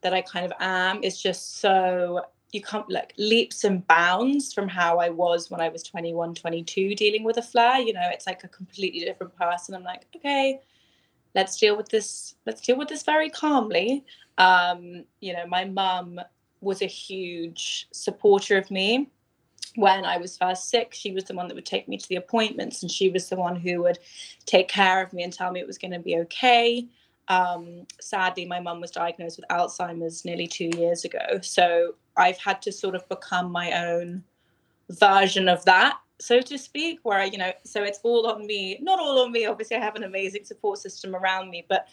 that 0.01 0.13
I 0.13 0.21
kind 0.21 0.45
of 0.45 0.51
am 0.59 1.01
is 1.01 1.21
just 1.21 1.61
so 1.61 2.25
you 2.51 2.61
can't 2.61 2.89
like 2.91 3.13
leaps 3.17 3.63
and 3.63 3.87
bounds 3.87 4.53
from 4.53 4.67
how 4.67 4.99
I 4.99 5.07
was 5.07 5.49
when 5.49 5.61
I 5.61 5.69
was 5.69 5.81
21, 5.83 6.35
22 6.35 6.93
dealing 6.95 7.23
with 7.23 7.37
a 7.37 7.41
flare. 7.41 7.79
You 7.79 7.93
know, 7.93 8.09
it's 8.11 8.27
like 8.27 8.43
a 8.43 8.49
completely 8.49 8.99
different 8.99 9.33
person. 9.37 9.75
I'm 9.75 9.83
like, 9.83 10.07
okay, 10.13 10.59
let's 11.37 11.55
deal 11.55 11.77
with 11.77 11.87
this 11.89 12.35
let's 12.47 12.61
deal 12.61 12.77
with 12.77 12.89
this 12.89 13.03
very 13.03 13.29
calmly. 13.29 14.03
Um, 14.37 15.05
you 15.21 15.33
know 15.33 15.45
my 15.47 15.63
mum 15.63 16.19
was 16.59 16.81
a 16.81 16.87
huge 16.87 17.87
supporter 17.93 18.57
of 18.57 18.69
me. 18.71 19.09
When 19.75 20.03
I 20.05 20.17
was 20.17 20.35
first 20.35 20.69
sick, 20.69 20.89
she 20.91 21.11
was 21.11 21.25
the 21.25 21.35
one 21.35 21.47
that 21.47 21.53
would 21.53 21.65
take 21.65 21.87
me 21.87 21.97
to 21.97 22.09
the 22.09 22.15
appointments, 22.15 22.81
and 22.81 22.91
she 22.91 23.09
was 23.09 23.29
the 23.29 23.35
one 23.35 23.55
who 23.55 23.83
would 23.83 23.99
take 24.47 24.67
care 24.67 25.03
of 25.03 25.13
me 25.13 25.21
and 25.23 25.31
tell 25.31 25.51
me 25.51 25.59
it 25.59 25.67
was 25.67 25.77
going 25.77 25.91
to 25.91 25.99
be 25.99 26.17
okay. 26.17 26.87
Um, 27.27 27.85
sadly, 28.01 28.45
my 28.45 28.59
mum 28.59 28.81
was 28.81 28.89
diagnosed 28.89 29.37
with 29.37 29.47
Alzheimer's 29.49 30.25
nearly 30.25 30.47
two 30.47 30.71
years 30.75 31.05
ago, 31.05 31.39
so 31.41 31.93
I've 32.15 32.39
had 32.39 32.63
to 32.63 32.71
sort 32.71 32.95
of 32.95 33.07
become 33.07 33.51
my 33.51 33.71
own 33.73 34.23
version 34.89 35.47
of 35.47 35.63
that 35.65 35.99
so 36.19 36.41
to 36.41 36.57
speak 36.57 36.99
where 37.03 37.25
you 37.25 37.37
know 37.37 37.51
so 37.63 37.83
it's 37.83 37.99
all 38.03 38.27
on 38.27 38.45
me. 38.45 38.79
Not 38.81 38.99
all 38.99 39.19
on 39.19 39.31
me 39.31 39.45
obviously 39.45 39.77
i 39.77 39.79
have 39.79 39.95
an 39.95 40.03
amazing 40.03 40.45
support 40.45 40.79
system 40.79 41.15
around 41.15 41.49
me 41.49 41.65
but 41.67 41.87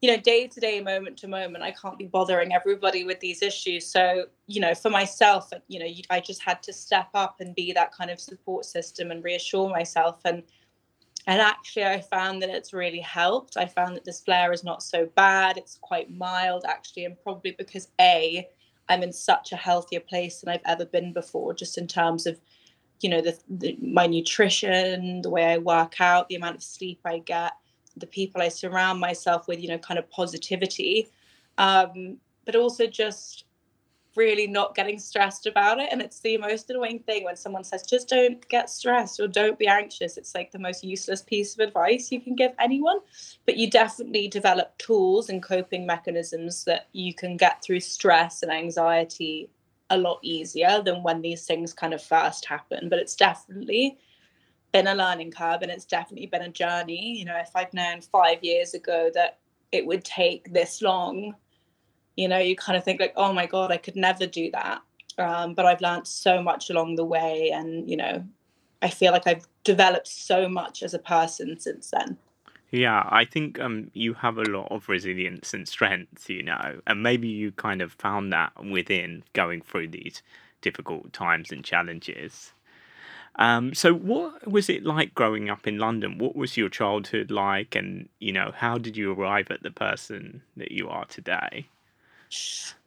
you 0.00 0.08
know 0.10 0.16
day 0.16 0.46
to 0.46 0.60
day 0.60 0.80
moment 0.80 1.16
to 1.18 1.28
moment 1.28 1.64
i 1.64 1.72
can't 1.72 1.98
be 1.98 2.06
bothering 2.06 2.52
everybody 2.52 3.04
with 3.04 3.20
these 3.20 3.42
issues. 3.42 3.86
So 3.86 4.26
you 4.46 4.60
know 4.60 4.74
for 4.74 4.90
myself 4.90 5.50
you 5.66 5.80
know 5.80 5.86
i 6.10 6.20
just 6.20 6.42
had 6.42 6.62
to 6.64 6.72
step 6.72 7.08
up 7.14 7.36
and 7.40 7.54
be 7.54 7.72
that 7.72 7.92
kind 7.92 8.10
of 8.10 8.20
support 8.20 8.64
system 8.64 9.10
and 9.10 9.24
reassure 9.24 9.68
myself. 9.68 10.20
And 10.24 10.42
and 11.26 11.40
actually 11.40 11.84
i 11.84 12.00
found 12.00 12.40
that 12.42 12.50
it's 12.50 12.72
really 12.72 13.00
helped. 13.00 13.56
I 13.56 13.66
found 13.66 13.96
that 13.96 14.04
this 14.04 14.20
flare 14.20 14.52
is 14.52 14.62
not 14.62 14.82
so 14.82 15.06
bad. 15.16 15.56
It's 15.56 15.78
quite 15.80 16.10
mild 16.10 16.64
actually 16.66 17.06
and 17.06 17.20
probably 17.22 17.56
because 17.58 17.88
a 18.00 18.48
i'm 18.88 19.02
in 19.02 19.12
such 19.12 19.52
a 19.52 19.56
healthier 19.56 20.00
place 20.00 20.40
than 20.40 20.48
i've 20.48 20.62
ever 20.64 20.86
been 20.86 21.12
before 21.12 21.52
just 21.52 21.76
in 21.76 21.86
terms 21.86 22.26
of 22.26 22.40
you 23.00 23.08
know 23.08 23.20
the, 23.20 23.38
the 23.48 23.76
my 23.80 24.06
nutrition 24.06 25.22
the 25.22 25.30
way 25.30 25.44
i 25.44 25.58
work 25.58 26.00
out 26.00 26.28
the 26.28 26.34
amount 26.34 26.56
of 26.56 26.62
sleep 26.62 27.00
i 27.04 27.18
get 27.18 27.52
the 27.98 28.06
people 28.06 28.40
I 28.40 28.48
surround 28.48 29.00
myself 29.00 29.48
with, 29.48 29.60
you 29.60 29.68
know, 29.68 29.78
kind 29.78 29.98
of 29.98 30.10
positivity, 30.10 31.08
um, 31.58 32.18
but 32.44 32.56
also 32.56 32.86
just 32.86 33.44
really 34.16 34.48
not 34.48 34.74
getting 34.74 34.98
stressed 34.98 35.46
about 35.46 35.78
it. 35.78 35.88
And 35.92 36.02
it's 36.02 36.20
the 36.20 36.38
most 36.38 36.70
annoying 36.70 37.00
thing 37.00 37.24
when 37.24 37.36
someone 37.36 37.62
says, 37.62 37.82
just 37.82 38.08
don't 38.08 38.46
get 38.48 38.68
stressed 38.68 39.20
or 39.20 39.28
don't 39.28 39.58
be 39.58 39.68
anxious. 39.68 40.16
It's 40.16 40.34
like 40.34 40.50
the 40.50 40.58
most 40.58 40.82
useless 40.82 41.22
piece 41.22 41.54
of 41.54 41.60
advice 41.60 42.10
you 42.10 42.20
can 42.20 42.34
give 42.34 42.52
anyone. 42.58 42.98
But 43.46 43.58
you 43.58 43.70
definitely 43.70 44.26
develop 44.26 44.76
tools 44.78 45.28
and 45.28 45.42
coping 45.42 45.86
mechanisms 45.86 46.64
that 46.64 46.88
you 46.92 47.14
can 47.14 47.36
get 47.36 47.62
through 47.62 47.80
stress 47.80 48.42
and 48.42 48.50
anxiety 48.50 49.50
a 49.90 49.96
lot 49.96 50.18
easier 50.22 50.82
than 50.84 51.02
when 51.02 51.22
these 51.22 51.46
things 51.46 51.72
kind 51.72 51.94
of 51.94 52.02
first 52.02 52.44
happen. 52.44 52.88
But 52.88 52.98
it's 52.98 53.16
definitely 53.16 53.98
been 54.72 54.86
a 54.86 54.94
learning 54.94 55.30
curve 55.30 55.62
and 55.62 55.70
it's 55.70 55.86
definitely 55.86 56.26
been 56.26 56.42
a 56.42 56.48
journey. 56.48 57.18
You 57.18 57.24
know, 57.24 57.36
if 57.38 57.50
I'd 57.54 57.72
known 57.72 58.00
five 58.00 58.42
years 58.42 58.74
ago 58.74 59.10
that 59.14 59.38
it 59.72 59.86
would 59.86 60.04
take 60.04 60.52
this 60.52 60.82
long, 60.82 61.34
you 62.16 62.28
know, 62.28 62.38
you 62.38 62.56
kind 62.56 62.76
of 62.76 62.84
think 62.84 63.00
like, 63.00 63.14
oh 63.16 63.32
my 63.32 63.46
God, 63.46 63.70
I 63.70 63.76
could 63.76 63.96
never 63.96 64.26
do 64.26 64.50
that. 64.52 64.82
Um, 65.18 65.54
but 65.54 65.66
I've 65.66 65.80
learned 65.80 66.06
so 66.06 66.42
much 66.42 66.70
along 66.70 66.96
the 66.96 67.04
way. 67.04 67.50
And, 67.52 67.88
you 67.88 67.96
know, 67.96 68.24
I 68.82 68.90
feel 68.90 69.12
like 69.12 69.26
I've 69.26 69.46
developed 69.64 70.08
so 70.08 70.48
much 70.48 70.82
as 70.82 70.94
a 70.94 70.98
person 70.98 71.58
since 71.58 71.90
then. 71.90 72.16
Yeah, 72.70 73.06
I 73.08 73.24
think 73.24 73.58
um, 73.58 73.90
you 73.94 74.14
have 74.14 74.36
a 74.36 74.42
lot 74.42 74.70
of 74.70 74.88
resilience 74.88 75.54
and 75.54 75.66
strength, 75.66 76.28
you 76.28 76.42
know, 76.42 76.80
and 76.86 77.02
maybe 77.02 77.26
you 77.28 77.50
kind 77.52 77.80
of 77.80 77.92
found 77.92 78.32
that 78.32 78.52
within 78.62 79.24
going 79.32 79.62
through 79.62 79.88
these 79.88 80.22
difficult 80.60 81.12
times 81.12 81.50
and 81.50 81.64
challenges. 81.64 82.52
Um, 83.36 83.72
so, 83.72 83.94
what 83.94 84.46
was 84.46 84.68
it 84.68 84.84
like 84.84 85.14
growing 85.14 85.48
up 85.48 85.66
in 85.66 85.78
London? 85.78 86.18
What 86.18 86.36
was 86.36 86.56
your 86.56 86.68
childhood 86.68 87.30
like, 87.30 87.74
and 87.74 88.08
you 88.18 88.32
know, 88.32 88.52
how 88.54 88.76
did 88.76 88.96
you 88.96 89.12
arrive 89.12 89.50
at 89.50 89.62
the 89.62 89.70
person 89.70 90.42
that 90.56 90.72
you 90.72 90.88
are 90.88 91.06
today? 91.06 91.68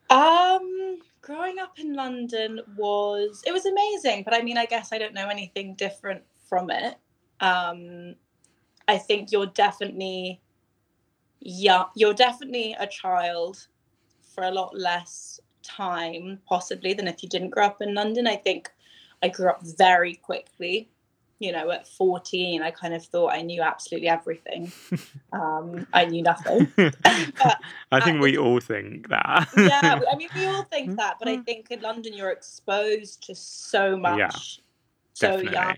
Um, 0.09 0.99
growing 1.21 1.57
up 1.57 1.79
in 1.79 1.93
London 1.93 2.59
was 2.75 3.41
it 3.47 3.53
was 3.53 3.65
amazing, 3.65 4.23
but 4.23 4.33
I 4.33 4.41
mean, 4.41 4.57
I 4.57 4.65
guess 4.65 4.91
I 4.91 4.97
don't 4.97 5.13
know 5.13 5.29
anything 5.29 5.73
different 5.73 6.23
from 6.49 6.69
it. 6.69 6.97
Um, 7.39 8.15
I 8.91 8.97
think 8.97 9.31
you're 9.31 9.45
definitely 9.45 10.41
yeah, 11.39 11.85
you're 11.95 12.13
definitely 12.13 12.75
a 12.79 12.85
child 12.85 13.67
for 14.35 14.43
a 14.43 14.51
lot 14.51 14.77
less 14.77 15.39
time, 15.63 16.39
possibly, 16.45 16.93
than 16.93 17.07
if 17.07 17.23
you 17.23 17.29
didn't 17.29 17.49
grow 17.49 17.65
up 17.65 17.81
in 17.81 17.93
London. 17.93 18.27
I 18.27 18.35
think 18.35 18.71
I 19.23 19.29
grew 19.29 19.49
up 19.49 19.61
very 19.63 20.15
quickly. 20.15 20.89
You 21.39 21.51
know, 21.51 21.71
at 21.71 21.87
14, 21.87 22.61
I 22.61 22.69
kind 22.69 22.93
of 22.93 23.03
thought 23.03 23.33
I 23.33 23.41
knew 23.41 23.61
absolutely 23.61 24.09
everything. 24.09 24.71
Um, 25.33 25.87
I 25.93 26.03
knew 26.03 26.21
nothing. 26.21 26.67
I 27.91 28.01
think 28.01 28.21
we 28.21 28.37
all 28.37 28.59
think 28.59 29.07
that. 29.07 29.47
yeah, 29.55 30.01
I 30.11 30.15
mean, 30.17 30.27
we 30.35 30.45
all 30.45 30.63
think 30.63 30.97
that, 30.97 31.15
but 31.19 31.29
I 31.29 31.37
think 31.37 31.71
in 31.71 31.79
London 31.79 32.11
you're 32.13 32.31
exposed 32.31 33.25
to 33.27 33.33
so 33.33 33.95
much 33.95 34.19
yeah, 34.19 34.29
so 35.13 35.37
young. 35.37 35.77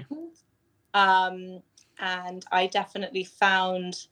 Um, 0.96 1.62
and 2.04 2.46
I 2.52 2.68
definitely 2.68 3.24
found, 3.24 4.08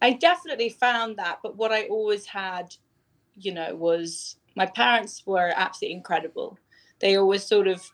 I 0.00 0.12
definitely 0.12 0.68
found 0.68 1.16
that. 1.16 1.40
But 1.42 1.56
what 1.56 1.72
I 1.72 1.88
always 1.88 2.24
had, 2.24 2.72
you 3.34 3.52
know, 3.52 3.74
was 3.74 4.36
my 4.54 4.66
parents 4.66 5.24
were 5.26 5.52
absolutely 5.56 5.96
incredible. 5.96 6.56
They 7.00 7.16
always 7.16 7.42
sort 7.42 7.66
of 7.66 7.90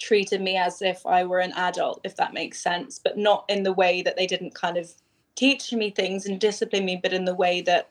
treated 0.00 0.40
me 0.42 0.56
as 0.56 0.82
if 0.82 1.06
I 1.06 1.22
were 1.24 1.38
an 1.38 1.52
adult, 1.52 2.00
if 2.02 2.16
that 2.16 2.34
makes 2.34 2.60
sense, 2.60 2.98
but 2.98 3.16
not 3.16 3.44
in 3.48 3.62
the 3.62 3.72
way 3.72 4.02
that 4.02 4.16
they 4.16 4.26
didn't 4.26 4.54
kind 4.54 4.76
of 4.78 4.90
teach 5.36 5.72
me 5.72 5.90
things 5.90 6.26
and 6.26 6.40
discipline 6.40 6.84
me, 6.84 6.98
but 7.00 7.12
in 7.12 7.26
the 7.26 7.34
way 7.36 7.60
that, 7.62 7.90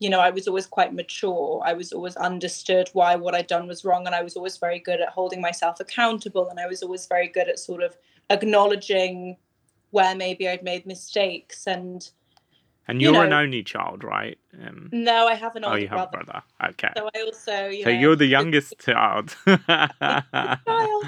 you 0.00 0.10
know, 0.10 0.18
I 0.18 0.30
was 0.30 0.48
always 0.48 0.66
quite 0.66 0.92
mature. 0.92 1.62
I 1.64 1.72
was 1.72 1.92
always 1.92 2.16
understood 2.16 2.90
why 2.94 3.14
what 3.14 3.36
I'd 3.36 3.46
done 3.46 3.68
was 3.68 3.84
wrong. 3.84 4.06
And 4.06 4.14
I 4.14 4.22
was 4.22 4.36
always 4.36 4.56
very 4.56 4.80
good 4.80 5.00
at 5.00 5.10
holding 5.10 5.40
myself 5.40 5.78
accountable. 5.78 6.48
And 6.48 6.58
I 6.58 6.66
was 6.66 6.82
always 6.82 7.06
very 7.06 7.28
good 7.28 7.48
at 7.48 7.60
sort 7.60 7.82
of 7.84 7.96
acknowledging 8.30 9.36
where 9.90 10.14
maybe 10.14 10.48
I'd 10.48 10.62
made 10.62 10.86
mistakes 10.86 11.66
and 11.66 12.08
and 12.90 13.02
you're 13.02 13.12
you 13.12 13.18
know, 13.18 13.24
an 13.24 13.32
only 13.34 13.62
child, 13.62 14.02
right? 14.02 14.38
Um, 14.66 14.88
no, 14.92 15.26
I 15.26 15.34
have 15.34 15.54
an 15.56 15.64
older 15.64 15.76
Oh, 15.76 15.78
you 15.78 15.88
have 15.88 16.10
brother. 16.10 16.20
a 16.20 16.24
brother. 16.24 16.42
Okay. 16.70 16.88
So 16.96 17.10
I 17.14 17.20
also, 17.20 17.68
you 17.68 17.84
so 17.84 17.90
know, 17.90 17.98
you're 17.98 18.16
the 18.16 18.26
youngest 18.26 18.78
child. 18.78 19.36
child. 19.46 21.04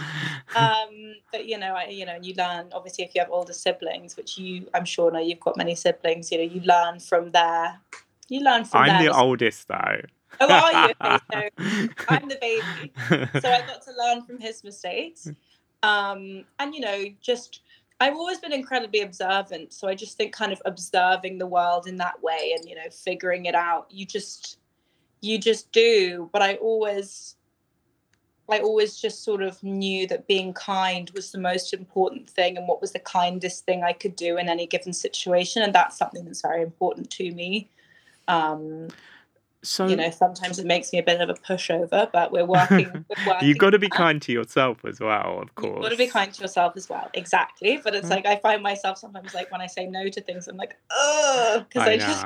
Um, 0.54 1.14
but 1.32 1.46
you 1.46 1.56
know, 1.56 1.74
I, 1.74 1.86
you 1.86 2.04
know, 2.04 2.18
you 2.20 2.34
learn 2.34 2.68
obviously 2.72 3.04
if 3.04 3.14
you 3.14 3.22
have 3.22 3.30
older 3.30 3.54
siblings, 3.54 4.14
which 4.18 4.36
you, 4.36 4.68
I'm 4.74 4.84
sure, 4.84 5.10
now 5.10 5.20
you've 5.20 5.40
got 5.40 5.56
many 5.56 5.74
siblings. 5.74 6.30
You 6.30 6.38
know, 6.38 6.44
you 6.54 6.60
learn 6.60 7.00
from 7.00 7.30
there. 7.30 7.80
You 8.28 8.40
learn 8.40 8.66
from. 8.66 8.82
I'm 8.82 9.02
the 9.02 9.16
oldest 9.16 9.66
though. 9.68 10.02
Oh, 10.38 10.48
are 10.48 10.88
you? 10.88 10.94
Okay, 11.00 11.18
so 11.32 11.94
I'm 12.08 12.28
the 12.28 12.38
baby, 12.40 12.92
so 13.08 13.50
I 13.50 13.62
got 13.66 13.82
to 13.82 13.92
learn 13.98 14.22
from 14.26 14.38
his 14.38 14.62
mistakes. 14.62 15.28
Um, 15.82 16.44
and 16.58 16.74
you 16.74 16.80
know, 16.80 17.04
just 17.20 17.62
I've 18.00 18.14
always 18.14 18.38
been 18.38 18.52
incredibly 18.52 19.02
observant. 19.02 19.74
So 19.74 19.86
I 19.86 19.94
just 19.94 20.16
think 20.16 20.32
kind 20.32 20.52
of 20.52 20.62
observing 20.64 21.36
the 21.36 21.46
world 21.46 21.86
in 21.86 21.98
that 21.98 22.22
way 22.22 22.54
and, 22.56 22.66
you 22.66 22.74
know, 22.74 22.88
figuring 22.90 23.44
it 23.44 23.54
out. 23.54 23.88
You 23.90 24.06
just, 24.06 24.58
you 25.20 25.38
just 25.38 25.70
do. 25.70 26.30
But 26.32 26.40
I 26.40 26.54
always, 26.54 27.36
I 28.48 28.60
always 28.60 28.96
just 28.96 29.22
sort 29.22 29.42
of 29.42 29.62
knew 29.62 30.06
that 30.06 30.26
being 30.26 30.54
kind 30.54 31.10
was 31.10 31.30
the 31.30 31.38
most 31.38 31.74
important 31.74 32.28
thing 32.28 32.56
and 32.56 32.66
what 32.66 32.80
was 32.80 32.92
the 32.92 33.00
kindest 33.00 33.66
thing 33.66 33.84
I 33.84 33.92
could 33.92 34.16
do 34.16 34.38
in 34.38 34.48
any 34.48 34.66
given 34.66 34.94
situation. 34.94 35.60
And 35.62 35.74
that's 35.74 35.98
something 35.98 36.24
that's 36.24 36.40
very 36.40 36.62
important 36.62 37.10
to 37.10 37.30
me. 37.32 37.68
Um, 38.28 38.88
so 39.62 39.86
you 39.86 39.96
know 39.96 40.10
sometimes 40.10 40.58
it 40.58 40.64
makes 40.64 40.92
me 40.92 40.98
a 40.98 41.02
bit 41.02 41.20
of 41.20 41.28
a 41.28 41.34
pushover 41.34 42.10
but 42.12 42.32
we're 42.32 42.46
working, 42.46 42.86
we're 43.08 43.26
working 43.26 43.48
you've 43.48 43.58
got 43.58 43.70
to 43.70 43.78
be 43.78 43.88
kind 43.88 44.22
to 44.22 44.32
yourself 44.32 44.84
as 44.86 45.00
well 45.00 45.40
of 45.42 45.54
course 45.54 45.74
you've 45.74 45.82
got 45.82 45.88
to 45.90 45.96
be 45.96 46.06
kind 46.06 46.32
to 46.32 46.40
yourself 46.40 46.72
as 46.76 46.88
well 46.88 47.10
exactly. 47.14 47.80
But 47.82 47.94
it's 47.94 48.06
mm. 48.06 48.10
like 48.10 48.26
i 48.26 48.36
find 48.36 48.62
myself 48.62 48.98
sometimes 48.98 49.34
like 49.34 49.52
when 49.52 49.60
i 49.60 49.66
say 49.66 49.86
no 49.86 50.08
to 50.08 50.20
things 50.20 50.48
i'm 50.48 50.56
like 50.56 50.76
oh 50.90 51.64
because 51.68 51.86
I, 51.86 51.92
I, 51.92 51.96
know 51.96 52.06
just, 52.06 52.24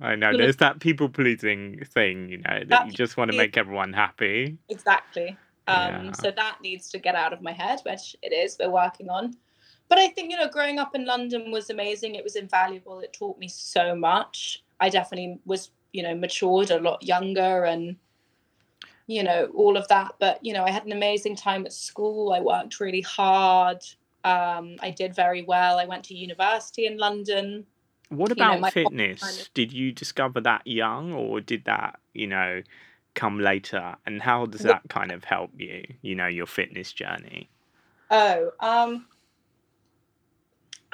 i 0.00 0.14
know. 0.14 0.36
there's 0.36 0.56
that 0.56 0.78
people 0.80 1.08
pleasing 1.08 1.84
thing 1.86 2.28
you 2.28 2.38
know 2.38 2.60
that, 2.60 2.68
that 2.68 2.86
you 2.86 2.92
just 2.92 3.16
want 3.16 3.32
to 3.32 3.36
make 3.36 3.56
everyone 3.56 3.92
happy. 3.92 4.56
Exactly. 4.68 5.36
Um 5.68 6.06
yeah. 6.06 6.12
so 6.12 6.30
that 6.30 6.58
needs 6.62 6.88
to 6.90 6.98
get 6.98 7.14
out 7.14 7.32
of 7.32 7.42
my 7.42 7.52
head 7.52 7.80
which 7.84 8.14
it 8.22 8.32
is 8.32 8.56
we're 8.60 8.70
working 8.70 9.08
on. 9.08 9.34
But 9.88 9.98
i 9.98 10.08
think 10.08 10.30
you 10.30 10.36
know 10.36 10.48
growing 10.48 10.78
up 10.78 10.94
in 10.94 11.04
london 11.04 11.50
was 11.50 11.70
amazing 11.70 12.14
it 12.14 12.22
was 12.22 12.36
invaluable 12.36 13.00
it 13.00 13.12
taught 13.12 13.38
me 13.38 13.48
so 13.48 13.96
much. 13.96 14.62
I 14.78 14.90
definitely 14.90 15.38
was 15.46 15.70
you 15.92 16.02
know 16.02 16.14
matured 16.14 16.70
a 16.70 16.80
lot 16.80 17.02
younger 17.02 17.64
and 17.64 17.96
you 19.06 19.22
know 19.22 19.50
all 19.54 19.76
of 19.76 19.86
that. 19.88 20.14
But 20.18 20.44
you 20.44 20.52
know 20.52 20.64
i 20.64 20.70
had 20.70 20.84
an 20.84 20.92
amazing 20.92 21.36
time 21.36 21.66
at 21.66 21.72
school. 21.72 22.32
I 22.32 22.40
worked 22.40 22.80
really 22.80 23.02
hard. 23.02 23.82
Um, 24.24 24.76
i 24.80 24.90
did 24.90 25.14
very 25.14 25.42
well. 25.42 25.78
I 25.78 25.84
went 25.84 26.04
to 26.04 26.14
university 26.14 26.86
in 26.86 26.98
london. 26.98 27.66
What 28.08 28.30
about 28.30 28.56
you 28.56 28.60
know, 28.60 28.70
fitness? 28.70 29.20
kind 29.20 29.40
of... 29.40 29.54
did 29.54 29.72
you 29.72 29.92
discover 29.92 30.40
that 30.42 30.66
young 30.66 31.12
or 31.12 31.40
did 31.40 31.64
that 31.64 32.00
you 32.12 32.26
know 32.26 32.62
come 33.14 33.40
later? 33.40 33.96
And 34.04 34.22
how 34.22 34.46
does 34.46 34.60
that 34.62 34.82
kind 34.88 35.10
of 35.10 35.24
help 35.24 35.50
you 35.56 35.84
you 36.02 36.14
know 36.14 36.26
your 36.26 36.46
fitness 36.46 36.92
journey? 36.92 37.48
Oh 38.10 38.52
um 38.60 39.06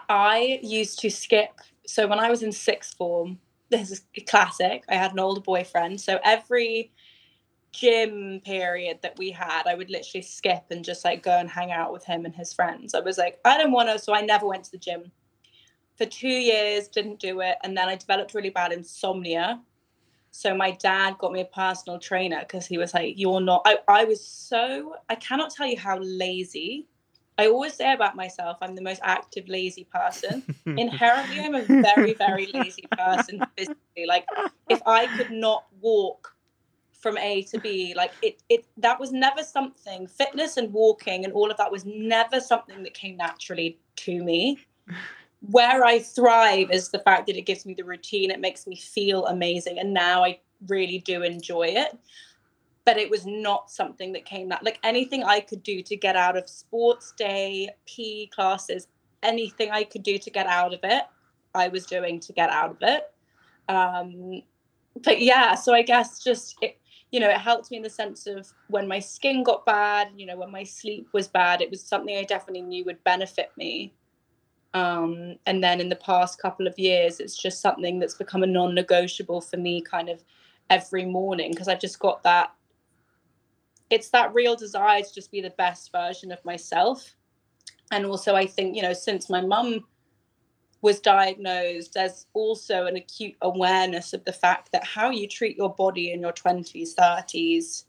i 0.09 0.59
used 0.63 0.99
to 0.99 1.11
skip 1.11 1.61
so 1.87 2.07
when 2.07 2.19
i 2.19 2.31
was 2.31 2.43
in 2.43 2.53
sixth 2.53 2.97
form 2.97 3.39
this 3.73 3.91
is 3.91 4.05
classic. 4.29 4.85
I 4.89 4.95
had 4.95 5.13
an 5.13 5.19
older 5.19 5.41
boyfriend, 5.41 6.01
so 6.01 6.21
every 6.23 6.93
gym 7.73 8.41
period 8.45 8.99
that 9.03 9.19
we 9.19 9.31
had, 9.31 9.67
I 9.67 9.75
would 9.75 9.91
literally 9.91 10.23
skip 10.23 10.65
and 10.71 10.85
just 10.85 11.05
like 11.05 11.23
go 11.23 11.33
and 11.33 11.49
hang 11.49 11.73
out 11.73 11.93
with 11.93 12.05
him 12.05 12.25
and 12.25 12.35
his 12.35 12.53
friends. 12.53 12.95
I 12.95 13.01
was 13.01 13.19
like, 13.19 13.41
I 13.45 13.57
don't 13.59 13.73
want 13.73 13.89
to, 13.89 13.99
so 13.99 14.15
I 14.15 14.21
never 14.21 14.47
went 14.47 14.65
to 14.65 14.71
the 14.71 14.79
gym 14.79 15.11
for 15.97 16.07
two 16.07 16.29
years, 16.29 16.89
didn't 16.89 17.19
do 17.19 17.41
it, 17.41 17.57
and 17.65 17.77
then 17.77 17.89
I 17.89 17.97
developed 17.97 18.35
really 18.35 18.51
bad 18.51 18.73
insomnia. 18.73 19.61
So 20.31 20.55
my 20.55 20.71
dad 20.73 21.19
got 21.19 21.33
me 21.33 21.41
a 21.41 21.47
personal 21.47 21.99
trainer 21.99 22.41
because 22.41 22.67
he 22.67 22.79
was 22.79 22.95
like, 22.95 23.15
You're 23.19 23.41
not 23.41 23.63
I, 23.67 23.79
I 23.89 24.05
was 24.05 24.25
so 24.25 24.97
I 25.09 25.15
cannot 25.15 25.51
tell 25.51 25.67
you 25.67 25.79
how 25.79 25.99
lazy. 25.99 26.89
I 27.43 27.49
always 27.49 27.75
say 27.75 27.93
about 27.93 28.15
myself, 28.15 28.59
I'm 28.63 28.75
the 28.75 28.83
most 28.83 29.01
active, 29.03 29.49
lazy 29.49 29.85
person. 29.85 30.45
Inherently, 30.67 31.41
I'm 31.41 31.55
a 31.55 31.63
very, 31.63 32.15
very 32.15 32.47
lazy 32.53 32.89
person 32.97 33.47
physically. 33.57 34.07
Like 34.07 34.27
if 34.69 34.81
I 34.87 35.07
could 35.17 35.31
not 35.31 35.67
walk 35.81 36.35
from 36.93 37.19
A 37.19 37.43
to 37.43 37.59
B, 37.59 37.95
like 37.97 38.13
it 38.23 38.43
it 38.49 38.65
that 38.77 39.01
was 39.01 39.11
never 39.11 39.43
something 39.43 40.07
fitness 40.07 40.57
and 40.57 40.73
walking 40.73 41.25
and 41.25 41.33
all 41.33 41.51
of 41.51 41.57
that 41.57 41.73
was 41.73 41.85
never 41.85 42.39
something 42.41 42.85
that 42.85 42.95
came 42.95 43.17
naturally 43.17 43.79
to 43.97 44.23
me 44.23 44.59
where 45.51 45.85
I 45.85 45.99
thrive 45.99 46.71
is 46.71 46.91
the 46.91 47.01
fact 47.01 47.27
that 47.27 47.37
it 47.37 47.43
gives 47.43 47.67
me 47.67 47.75
the 47.75 47.85
routine. 47.85 48.31
It 48.31 48.41
makes 48.41 48.67
me 48.67 48.77
feel 48.77 49.27
amazing. 49.27 49.79
And 49.79 49.93
now 49.93 50.23
I 50.25 50.39
really 50.69 50.99
do 50.99 51.23
enjoy 51.23 51.67
it. 51.69 51.99
But 52.85 52.97
it 52.97 53.11
was 53.11 53.25
not 53.25 53.71
something 53.71 54.13
that 54.13 54.25
came 54.25 54.49
that 54.49 54.65
like 54.65 54.81
anything 54.83 55.23
I 55.23 55.41
could 55.41 55.63
do 55.63 55.83
to 55.83 55.97
get 55.97 56.17
out 56.17 56.37
of 56.37 56.49
sports 56.49 57.13
day, 57.17 57.71
PE 57.87 58.27
classes, 58.27 58.89
anything 59.23 59.71
I 59.71 59.85
could 59.85 60.03
do 60.03 60.19
to 60.19 60.31
get 60.31 60.47
out 60.47 60.75
of 60.75 60.81
it, 60.83 61.05
I 61.55 61.69
was 61.69 61.87
doing 61.87 62.19
to 62.21 62.33
get 62.33 62.51
out 62.51 62.71
of 62.71 62.79
it. 62.81 63.05
Um, 63.69 64.43
but 65.03 65.21
yeah, 65.21 65.55
so 65.55 65.73
I 65.73 65.83
guess 65.83 66.23
just 66.23 66.57
it, 66.61 66.79
you 67.13 67.21
know, 67.21 67.29
it 67.29 67.39
helped 67.39 67.71
me 67.71 67.77
in 67.77 67.83
the 67.83 67.91
sense 67.91 68.27
of 68.27 68.49
when 68.69 68.89
my 68.89 68.99
skin 68.99 69.43
got 69.43 69.65
bad, 69.67 70.09
you 70.17 70.27
know, 70.27 70.37
when 70.37 70.51
my 70.51 70.65
sleep 70.65 71.09
was 71.13 71.29
bad, 71.29 71.61
it 71.61 71.71
was 71.71 71.83
something 71.83 72.17
I 72.17 72.25
definitely 72.25 72.63
knew 72.63 72.85
would 72.85 73.05
benefit 73.05 73.51
me. 73.57 73.93
Um, 74.75 75.37
and 75.45 75.63
then 75.63 75.81
in 75.81 75.91
the 75.91 75.97
past 75.97 76.41
couple 76.41 76.67
of 76.67 76.79
years, 76.79 77.21
it's 77.21 77.37
just 77.37 77.61
something 77.61 77.99
that's 77.99 78.15
become 78.15 78.43
a 78.43 78.47
non 78.47 78.75
negotiable 78.75 79.43
for 79.43 79.59
me 79.59 79.83
kind 79.83 80.09
of 80.09 80.25
every 80.71 81.05
morning 81.05 81.51
because 81.51 81.69
I've 81.69 81.81
just 81.81 81.99
got 81.99 82.23
that. 82.23 82.53
It's 83.93 84.09
that 84.09 84.33
real 84.33 84.57
desire 84.57 85.03
to 85.03 85.15
just 85.15 85.31
be 85.31 85.43
the 85.43 85.51
best 85.51 85.93
version 85.93 86.33
of 86.33 86.43
myself. 86.47 87.15
And 87.91 88.07
also, 88.07 88.35
I 88.35 88.47
think, 88.47 88.75
you 88.75 88.81
know, 88.81 88.95
since 88.95 89.29
my 89.29 89.43
mum 89.43 89.85
was 90.81 90.99
diagnosed, 90.99 91.93
there's 91.93 92.25
also 92.33 92.87
an 92.87 92.97
acute 92.97 93.35
awareness 93.43 94.15
of 94.15 94.25
the 94.25 94.33
fact 94.33 94.73
that 94.73 94.83
how 94.83 95.11
you 95.11 95.29
treat 95.29 95.59
your 95.59 95.75
body 95.75 96.11
in 96.11 96.23
your 96.23 96.33
20s, 96.33 96.95
30s, 96.99 97.85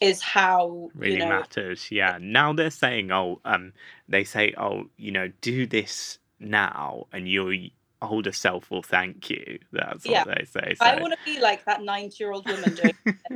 is 0.00 0.20
how 0.20 0.90
really 0.96 1.12
you 1.12 1.18
know, 1.20 1.28
matters. 1.28 1.86
Yeah. 1.92 2.18
Now 2.20 2.52
they're 2.52 2.70
saying, 2.70 3.12
oh, 3.12 3.40
um, 3.44 3.74
they 4.08 4.24
say, 4.24 4.54
oh, 4.58 4.90
you 4.96 5.12
know, 5.12 5.30
do 5.40 5.68
this 5.68 6.18
now, 6.40 7.06
and 7.12 7.30
your 7.30 7.54
older 8.02 8.32
self 8.32 8.72
will 8.72 8.82
thank 8.82 9.30
you. 9.30 9.60
That's 9.70 10.04
Yeah. 10.04 10.24
what 10.24 10.36
they 10.36 10.44
say. 10.46 10.74
So. 10.74 10.84
I 10.84 10.96
want 10.96 11.12
to 11.12 11.18
be 11.24 11.38
like 11.40 11.64
that 11.66 11.82
90 11.82 12.16
year 12.18 12.32
old 12.32 12.44
woman 12.48 12.74
doing 12.74 12.92
it. 13.06 13.35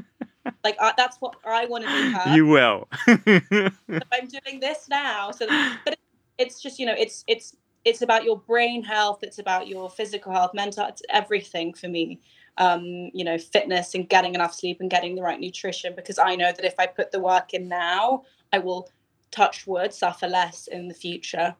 Like 0.71 0.93
I, 0.93 0.95
that's 0.97 1.17
what 1.19 1.37
I 1.45 1.67
want 1.67 1.85
to 1.85 1.91
be 1.91 2.11
her. 2.19 2.35
You 2.35 2.47
will. 2.47 2.89
So 3.91 4.07
I'm 4.12 4.29
doing 4.29 4.61
this 4.61 4.89
now. 4.89 5.31
So, 5.31 5.47
but 5.85 5.99
it's 6.39 6.61
just 6.61 6.79
you 6.79 6.87
know, 6.87 6.95
it's 6.97 7.25
it's 7.27 7.57
it's 7.85 8.03
about 8.03 8.25
your 8.25 8.39
brain 8.39 8.83
health. 8.83 9.21
It's 9.23 9.39
about 9.39 9.69
your 9.69 9.91
physical 9.91 10.33
health, 10.33 10.53
mental. 10.55 10.87
It's 10.87 11.03
everything 11.11 11.75
for 11.75 11.89
me. 11.89 12.21
Um, 12.59 13.11
you 13.15 13.25
know, 13.25 13.39
fitness 13.39 13.95
and 13.95 14.09
getting 14.09 14.35
enough 14.35 14.55
sleep 14.55 14.81
and 14.81 14.91
getting 14.91 15.15
the 15.15 15.23
right 15.23 15.41
nutrition. 15.41 15.95
Because 15.97 16.19
I 16.19 16.37
know 16.37 16.53
that 16.53 16.65
if 16.65 16.75
I 16.79 16.87
put 16.87 17.11
the 17.11 17.21
work 17.21 17.55
in 17.55 17.69
now, 17.69 18.25
I 18.53 18.59
will 18.59 18.91
touch 19.31 19.67
wood 19.67 19.95
suffer 19.95 20.27
less 20.27 20.67
in 20.67 20.89
the 20.89 20.95
future. 20.95 21.55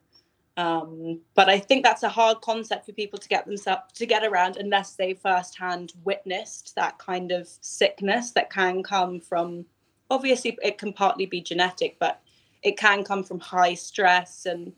Um, 0.61 1.21
but 1.35 1.49
I 1.49 1.59
think 1.59 1.85
that's 1.85 2.03
a 2.03 2.09
hard 2.09 2.43
concept 2.43 2.85
for 2.85 2.93
people 2.93 3.19
to 3.19 3.29
get 3.29 3.47
themselves 3.47 3.93
to 3.95 4.05
get 4.05 4.25
around 4.25 4.57
unless 4.57 4.95
they 4.95 5.15
firsthand 5.15 5.95
witnessed 6.05 6.75
that 6.77 6.99
kind 6.99 7.33
of 7.33 7.49
sickness 7.61 8.33
that 8.33 8.51
can 8.51 8.83
come 8.83 9.21
from. 9.21 9.65
Obviously, 10.11 10.59
it 10.63 10.77
can 10.77 10.93
partly 10.93 11.25
be 11.25 11.41
genetic, 11.41 11.97
but 11.99 12.21
it 12.63 12.77
can 12.77 13.05
come 13.05 13.23
from 13.25 13.41
high 13.41 13.75
stress 13.75 14.45
and 14.45 14.73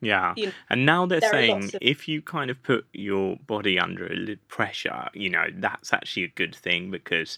yeah. 0.00 0.32
you 0.36 0.46
know, 0.46 0.52
And 0.70 0.86
now 0.86 1.06
they're 1.06 1.20
saying 1.20 1.64
of- 1.64 1.76
if 1.80 2.06
you 2.06 2.22
kind 2.22 2.50
of 2.50 2.62
put 2.62 2.86
your 2.92 3.36
body 3.46 3.78
under 3.78 4.06
a 4.06 4.14
little 4.14 4.36
pressure, 4.48 5.08
you 5.12 5.28
know, 5.28 5.46
that's 5.54 5.92
actually 5.92 6.24
a 6.24 6.28
good 6.28 6.54
thing 6.54 6.90
because 6.90 7.36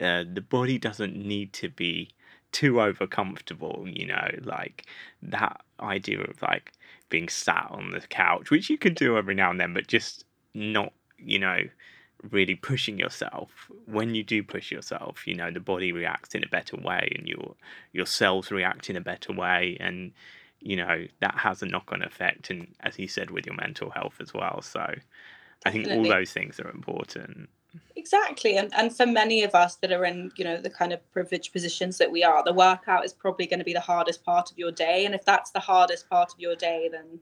uh, 0.00 0.24
the 0.32 0.40
body 0.40 0.78
doesn't 0.78 1.16
need 1.16 1.52
to 1.54 1.68
be 1.68 2.10
too 2.52 2.80
over 2.80 3.06
comfortable, 3.06 3.84
you 3.86 4.06
know, 4.06 4.30
like 4.42 4.86
that 5.22 5.60
idea 5.80 6.20
of 6.20 6.40
like 6.42 6.72
being 7.08 7.28
sat 7.28 7.68
on 7.70 7.90
the 7.90 8.00
couch, 8.00 8.50
which 8.50 8.70
you 8.70 8.78
can 8.78 8.94
do 8.94 9.16
every 9.16 9.34
now 9.34 9.50
and 9.50 9.60
then, 9.60 9.74
but 9.74 9.86
just 9.86 10.24
not, 10.54 10.92
you 11.18 11.38
know, 11.38 11.58
really 12.30 12.54
pushing 12.54 12.98
yourself. 12.98 13.70
When 13.86 14.14
you 14.14 14.24
do 14.24 14.42
push 14.42 14.70
yourself, 14.70 15.26
you 15.26 15.34
know, 15.34 15.50
the 15.50 15.60
body 15.60 15.92
reacts 15.92 16.34
in 16.34 16.44
a 16.44 16.48
better 16.48 16.76
way 16.76 17.12
and 17.16 17.26
your 17.26 17.54
your 17.92 18.06
cells 18.06 18.50
react 18.50 18.90
in 18.90 18.96
a 18.96 19.00
better 19.00 19.32
way. 19.32 19.76
And 19.80 20.12
you 20.60 20.76
know 20.76 21.06
that 21.20 21.36
has 21.38 21.62
a 21.62 21.66
knock-on 21.66 22.02
effect 22.02 22.50
and 22.50 22.66
as 22.80 22.98
you 22.98 23.06
said 23.06 23.30
with 23.30 23.46
your 23.46 23.54
mental 23.54 23.90
health 23.90 24.14
as 24.20 24.34
well. 24.34 24.60
So 24.62 24.94
i 25.66 25.70
think 25.70 25.88
all 25.88 26.04
those 26.04 26.32
things 26.32 26.60
are 26.60 26.70
important 26.70 27.48
exactly 27.98 28.56
and, 28.56 28.72
and 28.76 28.96
for 28.96 29.04
many 29.04 29.42
of 29.42 29.54
us 29.54 29.74
that 29.76 29.90
are 29.90 30.04
in 30.04 30.30
you 30.36 30.44
know 30.44 30.56
the 30.60 30.70
kind 30.70 30.92
of 30.92 31.12
privileged 31.12 31.52
positions 31.52 31.98
that 31.98 32.12
we 32.12 32.22
are 32.22 32.44
the 32.44 32.52
workout 32.52 33.04
is 33.04 33.12
probably 33.12 33.44
going 33.44 33.58
to 33.58 33.64
be 33.64 33.72
the 33.72 33.80
hardest 33.80 34.24
part 34.24 34.50
of 34.50 34.56
your 34.56 34.70
day 34.70 35.04
and 35.04 35.14
if 35.16 35.24
that's 35.24 35.50
the 35.50 35.60
hardest 35.60 36.08
part 36.08 36.32
of 36.32 36.38
your 36.38 36.54
day 36.54 36.88
then 36.90 37.18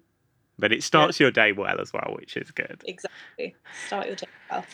but 0.59 0.73
it 0.73 0.83
starts 0.83 1.19
your 1.19 1.31
day 1.31 1.53
well 1.53 1.81
as 1.81 1.93
well 1.93 2.15
which 2.19 2.37
is 2.37 2.51
good. 2.51 2.83
Exactly 2.85 3.55
start 3.87 4.07
your 4.07 4.17
day 4.17 4.27
well. 4.51 4.65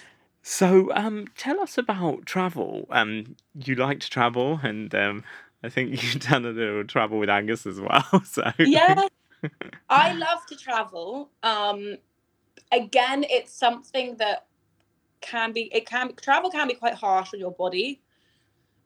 So 0.43 0.91
um 0.95 1.27
tell 1.37 1.61
us 1.61 1.79
about 1.79 2.27
travel. 2.27 2.87
Um 2.91 3.37
you 3.55 3.77
like 3.77 4.01
to 4.01 4.11
travel 4.11 4.59
and 4.63 4.93
um 4.95 5.25
i 5.63 5.69
think 5.69 5.91
you've 6.03 6.23
done 6.23 6.45
a 6.45 6.51
little 6.51 6.85
travel 6.85 7.19
with 7.19 7.31
angus 7.31 7.65
as 7.65 7.81
well 7.81 8.23
so. 8.25 8.51
Yeah 8.59 9.07
i 9.89 10.13
love 10.15 10.45
to 10.49 10.57
travel. 10.57 11.31
Um 11.45 11.99
again 12.73 13.25
it's 13.29 13.53
something 13.53 14.17
that 14.17 14.47
can 15.23 15.53
be 15.53 15.71
it 15.73 15.87
can 15.87 16.15
travel 16.17 16.51
can 16.51 16.69
be 16.69 16.75
quite 16.75 16.95
harsh 16.95 17.31
on 17.33 17.41
your 17.41 17.53
body. 17.53 18.01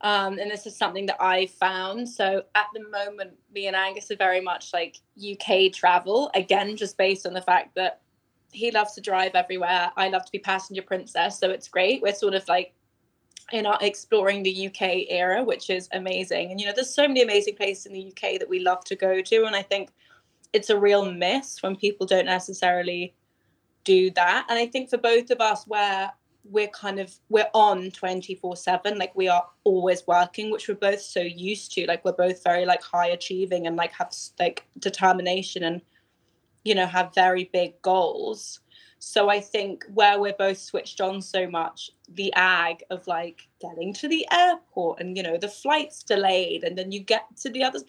Um 0.03 0.39
and 0.39 0.51
this 0.51 0.67
is 0.67 0.77
something 0.77 1.07
that 1.07 1.17
i 1.21 1.47
found. 1.47 2.09
So 2.09 2.43
at 2.55 2.67
the 2.75 2.89
moment 2.89 3.33
me 3.53 3.67
and 3.67 3.77
angus 3.77 4.11
are 4.11 4.17
very 4.17 4.41
much 4.41 4.73
like 4.73 4.99
uk 5.19 5.73
travel. 5.73 6.31
Again 6.35 6.77
just 6.77 6.97
based 6.97 7.27
on 7.27 7.33
the 7.33 7.43
fact 7.43 7.75
that 7.75 8.01
he 8.53 8.71
loves 8.71 8.95
to 8.95 9.01
drive 9.01 9.35
everywhere. 9.35 9.91
I 9.97 10.09
love 10.09 10.25
to 10.25 10.33
be 10.33 10.39
passenger 10.39 10.83
princess. 10.83 11.39
So 11.39 11.51
it's 11.51 11.69
great. 11.69 12.03
We're 12.03 12.15
sort 12.15 12.35
of 12.35 12.47
like 12.49 12.73
in 13.53 13.65
our 13.67 13.79
exploring 13.81 14.43
the 14.43 14.67
uk 14.67 14.83
era 15.09 15.43
which 15.45 15.71
is 15.71 15.89
amazing. 15.93 16.51
And 16.51 16.61
you 16.61 16.67
know 16.67 16.73
there's 16.75 16.93
so 16.93 17.07
many 17.07 17.23
amazing 17.23 17.57
places 17.57 17.87
in 17.87 17.93
the 17.93 18.09
uk 18.09 18.39
that 18.39 18.49
we 18.49 18.61
love 18.61 18.85
to 18.85 18.97
go 18.97 19.21
to. 19.23 19.45
And 19.45 19.55
i 19.55 19.63
think 19.63 19.91
it's 20.53 20.71
a 20.71 20.79
real 20.79 21.11
miss 21.11 21.63
when 21.63 21.77
people 21.77 22.07
don't 22.07 22.27
necessarily 22.27 23.15
do 23.85 24.11
that. 24.13 24.47
And 24.49 24.59
i 24.59 24.67
think 24.67 24.91
for 24.91 24.99
both 24.99 25.31
of 25.31 25.41
us 25.41 25.67
where 25.67 26.11
we're 26.51 26.69
kind 26.69 26.99
of 26.99 27.15
we're 27.29 27.49
on 27.55 27.91
24 27.91 28.57
7 28.57 28.99
like 28.99 29.15
we 29.17 29.29
are 29.29 29.47
always 29.65 30.07
working 30.07 30.51
which 30.51 30.69
we're 30.69 30.75
both 30.75 31.01
so 31.01 31.21
used 31.21 31.73
to 31.73 31.87
like 31.87 32.05
we're 32.05 32.13
both 32.13 32.43
very 32.43 32.65
like 32.65 32.83
high 32.83 33.09
achieving 33.09 33.67
and 33.67 33.77
like 33.77 33.93
have 33.93 34.13
like 34.39 34.65
determination 34.79 35.63
and 35.63 35.81
you 36.65 36.75
know 36.75 36.87
have 36.87 37.15
very 37.15 37.45
big 37.53 37.81
goals. 37.83 38.61
So 38.99 39.29
i 39.29 39.41
think 39.41 39.85
where 39.93 40.19
we're 40.19 40.33
both 40.39 40.59
switched 40.59 41.01
on 41.01 41.21
so 41.23 41.49
much 41.49 41.91
the 42.09 42.33
ag 42.35 42.83
of 42.91 43.07
like 43.07 43.47
getting 43.61 43.93
to 43.95 44.09
the 44.09 44.27
airport 44.33 45.01
and 45.01 45.17
you 45.17 45.23
know 45.23 45.37
the 45.37 45.49
flight's 45.49 46.03
delayed 46.03 46.65
and 46.65 46.77
then 46.77 46.91
you 46.93 47.01
get 47.01 47.25
to 47.43 47.51
the 47.51 47.63
others 47.63 47.85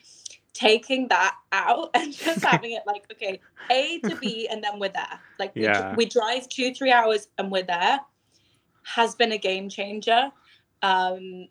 taking 0.53 1.07
that 1.07 1.35
out 1.51 1.89
and 1.93 2.13
just 2.13 2.43
having 2.51 2.71
it 2.71 2.83
like 2.85 3.05
okay 3.11 3.39
a 3.71 3.99
to 3.99 4.15
b 4.17 4.47
and 4.51 4.63
then 4.63 4.79
we're 4.79 4.89
there. 4.89 5.19
Like 5.39 5.55
we, 5.55 5.63
Yeah. 5.63 5.95
we 5.95 6.05
drive 6.05 6.47
two 6.49 6.73
three 6.73 6.91
hours 6.91 7.27
and 7.37 7.51
we're 7.51 7.63
there 7.63 7.99
has 8.95 9.15
been 9.15 9.32
a 9.32 9.38
game 9.38 9.69
changer. 9.69 10.32
Um 10.82 11.47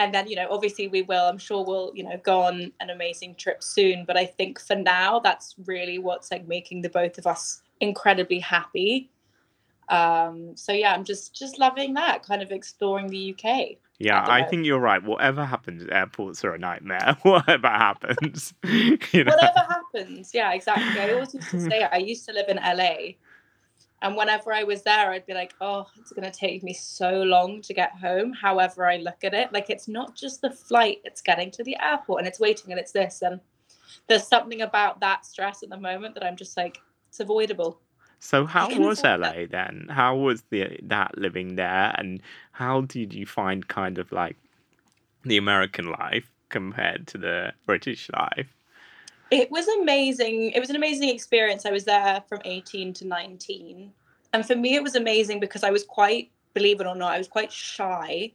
and 0.00 0.14
then 0.14 0.26
you 0.26 0.34
know 0.34 0.48
obviously 0.50 0.88
we 0.88 1.02
will 1.02 1.26
i'm 1.26 1.38
sure 1.38 1.62
we'll 1.64 1.92
you 1.94 2.02
know 2.02 2.18
go 2.24 2.40
on 2.40 2.72
an 2.80 2.90
amazing 2.90 3.34
trip 3.36 3.62
soon. 3.62 4.04
But 4.04 4.16
i 4.16 4.26
think 4.26 4.60
for 4.60 4.76
now 4.76 5.20
that's 5.20 5.54
really 5.66 5.98
what's 5.98 6.30
like 6.30 6.48
making 6.48 6.82
the 6.82 6.88
both 6.88 7.18
of 7.18 7.26
us 7.26 7.62
incredibly 7.80 8.40
happy. 8.40 9.10
Um 9.88 10.56
so 10.56 10.72
yeah 10.72 10.94
i'm 10.94 11.04
just 11.04 11.34
just 11.34 11.58
loving 11.58 11.94
that 11.94 12.22
kind 12.22 12.42
of 12.42 12.50
exploring 12.52 13.08
the 13.08 13.34
uk 13.34 13.44
yeah 13.98 14.24
I 14.26 14.44
think 14.44 14.64
you're 14.64 14.78
right. 14.78 15.02
Whatever 15.02 15.44
happens 15.44 15.86
airports 15.92 16.42
are 16.42 16.54
a 16.54 16.58
nightmare. 16.58 17.18
Whatever 17.22 17.68
happens 17.68 18.54
you 18.64 19.24
know. 19.24 19.34
Whatever 19.34 19.66
happens. 19.68 20.30
Yeah 20.32 20.54
exactly. 20.54 20.98
I 20.98 21.12
always 21.12 21.34
used 21.34 21.50
to 21.50 21.60
say 21.60 21.82
i 21.82 21.98
used 21.98 22.24
to 22.26 22.32
live 22.32 22.48
in 22.48 22.56
la 22.56 22.96
and 24.02 24.16
whenever 24.16 24.52
i 24.52 24.62
was 24.62 24.82
there 24.82 25.10
i'd 25.10 25.26
be 25.26 25.34
like 25.34 25.54
oh 25.60 25.86
it's 25.98 26.12
going 26.12 26.30
to 26.30 26.38
take 26.38 26.62
me 26.62 26.72
so 26.72 27.22
long 27.22 27.60
to 27.60 27.74
get 27.74 27.92
home 27.92 28.32
however 28.32 28.86
i 28.86 28.96
look 28.96 29.22
at 29.24 29.34
it 29.34 29.52
like 29.52 29.70
it's 29.70 29.88
not 29.88 30.14
just 30.14 30.40
the 30.40 30.50
flight 30.50 30.98
it's 31.04 31.20
getting 31.20 31.50
to 31.50 31.64
the 31.64 31.76
airport 31.80 32.20
and 32.20 32.28
it's 32.28 32.40
waiting 32.40 32.70
and 32.70 32.80
it's 32.80 32.92
this 32.92 33.22
and 33.22 33.40
there's 34.08 34.26
something 34.26 34.62
about 34.62 35.00
that 35.00 35.24
stress 35.26 35.62
at 35.62 35.68
the 35.68 35.76
moment 35.76 36.14
that 36.14 36.24
i'm 36.24 36.36
just 36.36 36.56
like 36.56 36.78
it's 37.08 37.20
avoidable 37.20 37.80
So 38.22 38.44
how 38.44 38.68
was 38.78 39.02
LA 39.02 39.46
then? 39.50 39.86
How 39.88 40.14
was 40.14 40.42
the 40.50 40.78
that 40.82 41.16
living 41.16 41.56
there, 41.56 41.94
and 41.96 42.20
how 42.52 42.82
did 42.82 43.14
you 43.14 43.24
find 43.24 43.66
kind 43.66 43.96
of 43.96 44.12
like 44.12 44.36
the 45.24 45.38
American 45.38 45.90
life 45.90 46.30
compared 46.50 47.06
to 47.08 47.18
the 47.18 47.54
British 47.64 48.10
life? 48.12 48.52
It 49.30 49.50
was 49.50 49.68
amazing. 49.68 50.50
It 50.50 50.60
was 50.60 50.70
an 50.70 50.76
amazing 50.76 51.08
experience. 51.08 51.64
I 51.64 51.70
was 51.70 51.84
there 51.84 52.22
from 52.28 52.40
18 52.44 52.92
to 52.94 53.06
19. 53.06 53.92
And 54.32 54.46
for 54.46 54.56
me, 54.56 54.74
it 54.74 54.82
was 54.82 54.96
amazing 54.96 55.40
because 55.40 55.62
I 55.62 55.70
was 55.70 55.84
quite, 55.84 56.30
believe 56.54 56.80
it 56.80 56.86
or 56.86 56.96
not, 56.96 57.12
I 57.12 57.18
was 57.18 57.28
quite 57.28 57.52
shy 57.52 58.32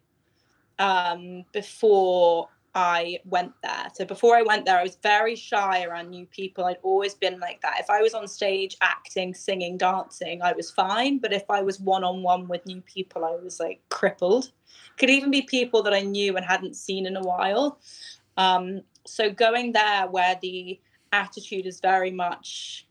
um, 0.79 1.45
before 1.51 2.49
I 2.73 3.19
went 3.23 3.53
there. 3.63 3.87
So 3.93 4.03
before 4.03 4.35
I 4.35 4.41
went 4.41 4.65
there, 4.65 4.77
I 4.77 4.83
was 4.83 4.97
very 5.01 5.35
shy 5.35 5.83
around 5.83 6.09
new 6.09 6.25
people. 6.25 6.65
I'd 6.65 6.77
always 6.83 7.13
been 7.13 7.39
like 7.39 7.61
that. 7.61 7.79
If 7.79 7.89
I 7.89 8.01
was 8.01 8.13
on 8.13 8.27
stage 8.27 8.75
acting, 8.81 9.33
singing, 9.33 9.77
dancing, 9.77 10.41
I 10.41 10.51
was 10.51 10.71
fine. 10.71 11.19
But 11.19 11.31
if 11.31 11.49
I 11.49 11.61
was 11.61 11.79
one 11.79 12.03
on 12.03 12.21
one 12.21 12.49
with 12.49 12.65
new 12.65 12.81
people, 12.81 13.23
I 13.23 13.35
was 13.41 13.59
like 13.61 13.81
crippled. 13.89 14.51
Could 14.97 15.09
even 15.09 15.31
be 15.31 15.41
people 15.41 15.83
that 15.83 15.93
I 15.93 16.01
knew 16.01 16.35
and 16.35 16.45
hadn't 16.45 16.75
seen 16.75 17.05
in 17.05 17.15
a 17.15 17.21
while. 17.21 17.79
Um, 18.35 18.81
so 19.05 19.29
going 19.31 19.71
there 19.71 20.07
where 20.07 20.37
the 20.41 20.79
attitude 21.15 21.65
is 21.65 21.79
very 21.79 22.11
much 22.11 22.85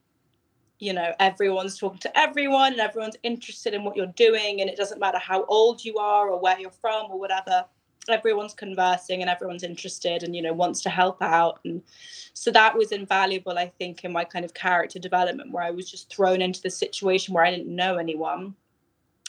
you 0.79 0.93
know 0.93 1.13
everyone's 1.21 1.79
talking 1.79 1.99
to 2.01 2.19
everyone 2.19 2.73
and 2.73 2.81
everyone's 2.81 3.17
interested 3.23 3.75
in 3.75 3.85
what 3.85 3.97
you're 3.97 4.07
doing 4.29 4.61
and 4.61 4.69
it 4.69 4.77
doesn't 4.77 5.01
matter 5.01 5.19
how 5.19 5.45
old 5.47 5.85
you 5.85 5.97
are 5.99 6.29
or 6.29 6.41
where 6.41 6.59
you're 6.59 6.71
from 6.71 7.11
or 7.11 7.19
whatever 7.19 7.65
everyone's 8.09 8.53
conversing 8.53 9.23
and 9.23 9.31
everyone's 9.31 9.63
interested 9.63 10.23
and 10.23 10.37
you 10.37 10.43
know 10.43 10.53
wants 10.53 10.83
to 10.83 10.91
help 10.91 11.23
out 11.23 11.61
and 11.65 11.83
so 12.35 12.51
that 12.51 12.77
was 12.77 12.93
invaluable 12.93 13.57
i 13.57 13.69
think 13.79 14.05
in 14.05 14.13
my 14.13 14.25
kind 14.25 14.45
of 14.45 14.53
character 14.53 14.99
development 14.99 15.53
where 15.53 15.63
i 15.63 15.71
was 15.71 15.91
just 15.91 16.15
thrown 16.15 16.43
into 16.43 16.61
the 16.61 16.71
situation 16.71 17.33
where 17.33 17.45
i 17.45 17.51
didn't 17.51 17.75
know 17.75 17.97
anyone 17.97 18.55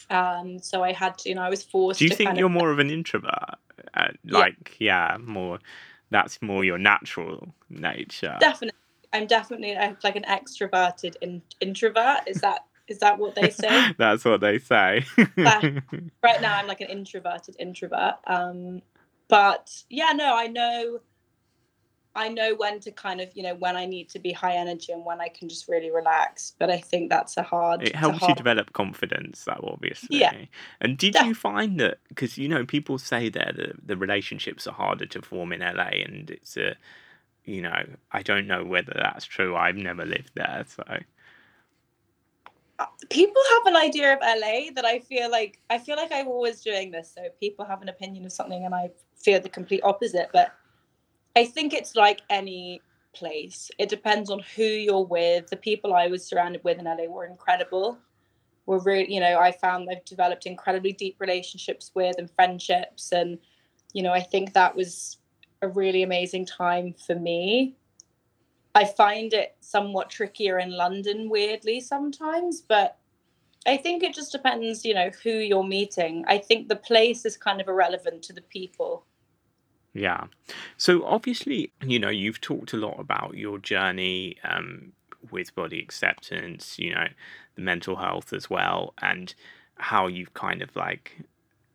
um 0.09 0.59
so 0.59 0.83
i 0.83 0.91
had 0.91 1.17
to 1.17 1.29
you 1.29 1.35
know 1.35 1.41
i 1.41 1.49
was 1.49 1.63
forced 1.63 1.99
Do 1.99 2.05
you 2.05 2.11
think 2.11 2.37
you're 2.37 2.47
of, 2.47 2.51
more 2.51 2.71
of 2.71 2.79
an 2.79 2.89
introvert? 2.89 3.55
Uh, 3.93 4.09
like, 4.25 4.75
yeah. 4.79 5.17
more. 5.19 5.59
That's 6.11 6.41
more 6.41 6.63
your 6.63 6.77
natural 6.77 7.53
nature. 7.69 8.37
definitely 8.39 8.77
i'm 9.15 9.27
definitely 9.27 9.75
like 10.03 10.15
an 10.15 10.23
extroverted 10.23 11.15
in, 11.21 11.41
introvert. 11.61 12.27
Is 12.27 12.41
that 12.41 12.65
is 12.87 12.99
that 12.99 13.17
what 13.17 13.33
they 13.33 13.49
say? 13.49 13.93
That's 13.97 14.23
what 14.23 14.41
they 14.41 14.59
say. 14.59 15.05
right 15.37 16.41
now 16.41 16.57
i'm 16.57 16.67
like 16.67 16.81
an 16.81 16.89
introverted 16.89 17.55
introvert. 17.59 18.15
Um 18.27 18.81
but 19.27 19.83
yeah 19.89 20.11
no 20.13 20.35
i 20.37 20.45
know 20.45 20.99
i 22.15 22.29
know 22.29 22.53
when 22.55 22.79
to 22.79 22.91
kind 22.91 23.19
of 23.19 23.35
you 23.35 23.41
know 23.41 23.55
when 23.55 23.75
i 23.75 23.83
need 23.87 24.07
to 24.07 24.19
be 24.19 24.31
high 24.31 24.55
energy 24.55 24.93
and 24.93 25.03
when 25.03 25.19
i 25.19 25.27
can 25.27 25.49
just 25.49 25.67
really 25.67 25.91
relax. 25.91 26.53
But 26.59 26.69
i 26.69 26.77
think 26.77 27.09
that's 27.09 27.37
a 27.37 27.43
hard 27.43 27.81
it 27.81 27.95
helps 27.95 28.21
you 28.21 28.35
develop 28.35 28.73
confidence 28.73 29.43
though 29.45 29.69
obviously. 29.73 30.19
Yeah. 30.19 30.45
and 30.79 30.97
did 30.97 31.13
Def- 31.13 31.25
you 31.25 31.33
find 31.33 31.79
that 31.79 31.97
because 32.09 32.37
you 32.37 32.47
know 32.47 32.65
people 32.65 32.99
say 32.99 33.29
there 33.29 33.51
that 33.55 33.87
the 33.87 33.97
relationships 33.97 34.67
are 34.67 34.73
harder 34.73 35.07
to 35.07 35.21
form 35.21 35.51
in 35.53 35.61
la 35.61 35.85
and 35.85 36.29
it's 36.29 36.55
a 36.57 36.75
you 37.45 37.61
know 37.61 37.85
i 38.11 38.21
don't 38.21 38.47
know 38.47 38.63
whether 38.63 38.93
that's 38.95 39.25
true 39.25 39.55
i've 39.55 39.75
never 39.75 40.05
lived 40.05 40.31
there 40.35 40.65
so 40.67 40.83
uh, 42.77 42.85
people 43.09 43.41
have 43.51 43.73
an 43.73 43.81
idea 43.81 44.13
of 44.13 44.19
LA 44.21 44.71
that 44.75 44.83
I 44.85 44.99
feel 44.99 45.31
like 45.31 45.59
I 45.69 45.77
feel 45.77 45.95
like 45.95 46.11
I'm 46.11 46.27
always 46.27 46.61
doing 46.61 46.91
this. 46.91 47.13
So 47.15 47.27
people 47.39 47.65
have 47.65 47.81
an 47.81 47.89
opinion 47.89 48.25
of 48.25 48.33
something, 48.33 48.65
and 48.65 48.75
I 48.75 48.89
feel 49.15 49.39
the 49.39 49.49
complete 49.49 49.81
opposite. 49.83 50.29
But 50.33 50.53
I 51.35 51.45
think 51.45 51.73
it's 51.73 51.95
like 51.95 52.21
any 52.29 52.81
place. 53.13 53.71
It 53.79 53.89
depends 53.89 54.29
on 54.29 54.39
who 54.55 54.63
you're 54.63 55.05
with. 55.05 55.47
The 55.47 55.57
people 55.57 55.93
I 55.93 56.07
was 56.07 56.25
surrounded 56.25 56.63
with 56.63 56.77
in 56.77 56.85
LA 56.85 57.05
were 57.05 57.25
incredible. 57.25 57.97
Were 58.65 58.79
really, 58.79 59.13
you 59.13 59.19
know, 59.19 59.39
I 59.39 59.51
found 59.51 59.87
I've 59.89 60.03
developed 60.03 60.45
incredibly 60.45 60.91
deep 60.91 61.15
relationships 61.19 61.91
with 61.93 62.15
and 62.17 62.29
friendships, 62.29 63.13
and 63.13 63.37
you 63.93 64.03
know, 64.03 64.11
I 64.11 64.21
think 64.21 64.53
that 64.53 64.75
was 64.75 65.17
a 65.65 65.69
really 65.69 66.03
amazing 66.03 66.45
time 66.45 66.93
for 66.93 67.15
me. 67.15 67.75
I 68.73 68.85
find 68.85 69.33
it 69.33 69.55
somewhat 69.61 70.09
trickier 70.09 70.59
in 70.59 70.71
London, 70.71 71.29
weirdly, 71.29 71.79
sometimes, 71.79 72.61
but 72.61 72.97
I 73.65 73.77
think 73.77 74.03
it 74.03 74.13
just 74.13 74.31
depends, 74.31 74.85
you 74.85 74.93
know, 74.93 75.09
who 75.23 75.31
you're 75.31 75.63
meeting. 75.63 76.23
I 76.27 76.37
think 76.37 76.67
the 76.67 76.75
place 76.75 77.25
is 77.25 77.37
kind 77.37 77.61
of 77.61 77.67
irrelevant 77.67 78.21
to 78.23 78.33
the 78.33 78.41
people. 78.41 79.05
Yeah. 79.93 80.25
So 80.77 81.05
obviously, 81.05 81.71
you 81.81 81.99
know, 81.99 82.09
you've 82.09 82.41
talked 82.41 82.73
a 82.73 82.77
lot 82.77 82.99
about 82.99 83.37
your 83.37 83.57
journey 83.57 84.37
um, 84.43 84.91
with 85.31 85.55
body 85.55 85.79
acceptance, 85.79 86.77
you 86.77 86.93
know, 86.93 87.07
the 87.55 87.61
mental 87.61 87.95
health 87.95 88.33
as 88.33 88.49
well, 88.49 88.93
and 89.01 89.33
how 89.77 90.07
you've 90.07 90.33
kind 90.33 90.61
of 90.61 90.75
like, 90.75 91.17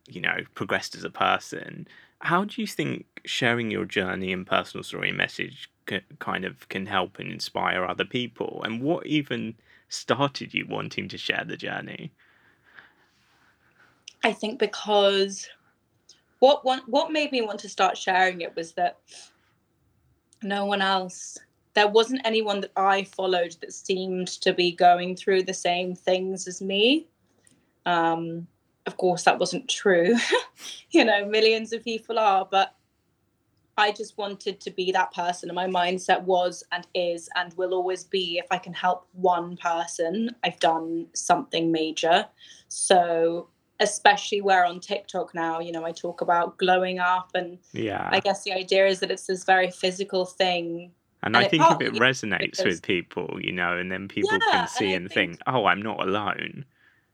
you 0.07 0.21
know, 0.21 0.37
progressed 0.53 0.95
as 0.95 1.03
a 1.03 1.09
person. 1.09 1.87
How 2.21 2.45
do 2.45 2.61
you 2.61 2.67
think 2.67 3.05
sharing 3.25 3.71
your 3.71 3.85
journey 3.85 4.31
and 4.31 4.45
personal 4.45 4.83
story 4.83 5.11
message 5.11 5.69
c- 5.89 6.01
kind 6.19 6.45
of 6.45 6.67
can 6.69 6.85
help 6.85 7.19
and 7.19 7.31
inspire 7.31 7.83
other 7.83 8.05
people? 8.05 8.61
And 8.63 8.81
what 8.81 9.05
even 9.05 9.55
started 9.89 10.53
you 10.53 10.65
wanting 10.67 11.07
to 11.09 11.17
share 11.17 11.43
the 11.45 11.57
journey? 11.57 12.13
I 14.23 14.33
think 14.33 14.59
because 14.59 15.49
what 16.39 16.63
one, 16.63 16.81
what 16.85 17.11
made 17.11 17.31
me 17.31 17.41
want 17.41 17.59
to 17.61 17.69
start 17.69 17.97
sharing 17.97 18.41
it 18.41 18.55
was 18.55 18.73
that 18.73 18.99
no 20.43 20.65
one 20.65 20.81
else 20.81 21.37
there 21.73 21.87
wasn't 21.87 22.21
anyone 22.25 22.61
that 22.61 22.71
I 22.75 23.05
followed 23.05 23.55
that 23.61 23.73
seemed 23.73 24.27
to 24.27 24.53
be 24.53 24.71
going 24.71 25.15
through 25.15 25.43
the 25.43 25.53
same 25.53 25.95
things 25.95 26.47
as 26.47 26.61
me. 26.61 27.07
Um, 27.85 28.47
of 28.85 28.97
course, 28.97 29.23
that 29.23 29.39
wasn't 29.39 29.69
true. 29.69 30.15
you 30.91 31.05
know, 31.05 31.25
millions 31.25 31.73
of 31.73 31.83
people 31.83 32.17
are, 32.19 32.47
but 32.49 32.75
I 33.77 33.91
just 33.91 34.17
wanted 34.17 34.59
to 34.61 34.71
be 34.71 34.91
that 34.91 35.13
person. 35.13 35.49
And 35.49 35.55
my 35.55 35.67
mindset 35.67 36.21
was 36.23 36.63
and 36.71 36.85
is 36.93 37.29
and 37.35 37.53
will 37.53 37.73
always 37.73 38.03
be 38.03 38.37
if 38.37 38.45
I 38.51 38.57
can 38.57 38.73
help 38.73 39.07
one 39.13 39.57
person, 39.57 40.35
I've 40.43 40.59
done 40.59 41.07
something 41.13 41.71
major. 41.71 42.25
So, 42.67 43.47
especially 43.79 44.41
where 44.41 44.65
on 44.65 44.79
TikTok 44.79 45.33
now, 45.33 45.59
you 45.59 45.71
know, 45.71 45.85
I 45.85 45.91
talk 45.91 46.21
about 46.21 46.57
glowing 46.57 46.99
up. 46.99 47.31
And 47.33 47.57
Yeah. 47.73 48.09
I 48.11 48.19
guess 48.19 48.43
the 48.43 48.51
idea 48.53 48.85
is 48.87 48.99
that 48.99 49.09
it's 49.09 49.25
this 49.27 49.43
very 49.43 49.71
physical 49.71 50.25
thing 50.25 50.91
And, 51.23 51.35
And 51.35 51.45
I 51.45 51.47
think 51.47 51.63
if 51.69 51.81
it 51.81 51.93
resonates 51.99 52.39
because- 52.57 52.65
with 52.65 52.81
people, 52.81 53.37
you 53.39 53.51
know, 53.51 53.77
and 53.77 53.91
then 53.91 54.07
people 54.07 54.31
Yeah, 54.33 54.39
can 54.51 54.67
see 54.67 54.91
I 54.93 54.95
and 54.95 55.07
think- 55.11 55.37
think, 55.37 55.41
oh, 55.47 55.65
I'm 55.65 55.79
not 55.81 55.99
alone. 56.01 56.65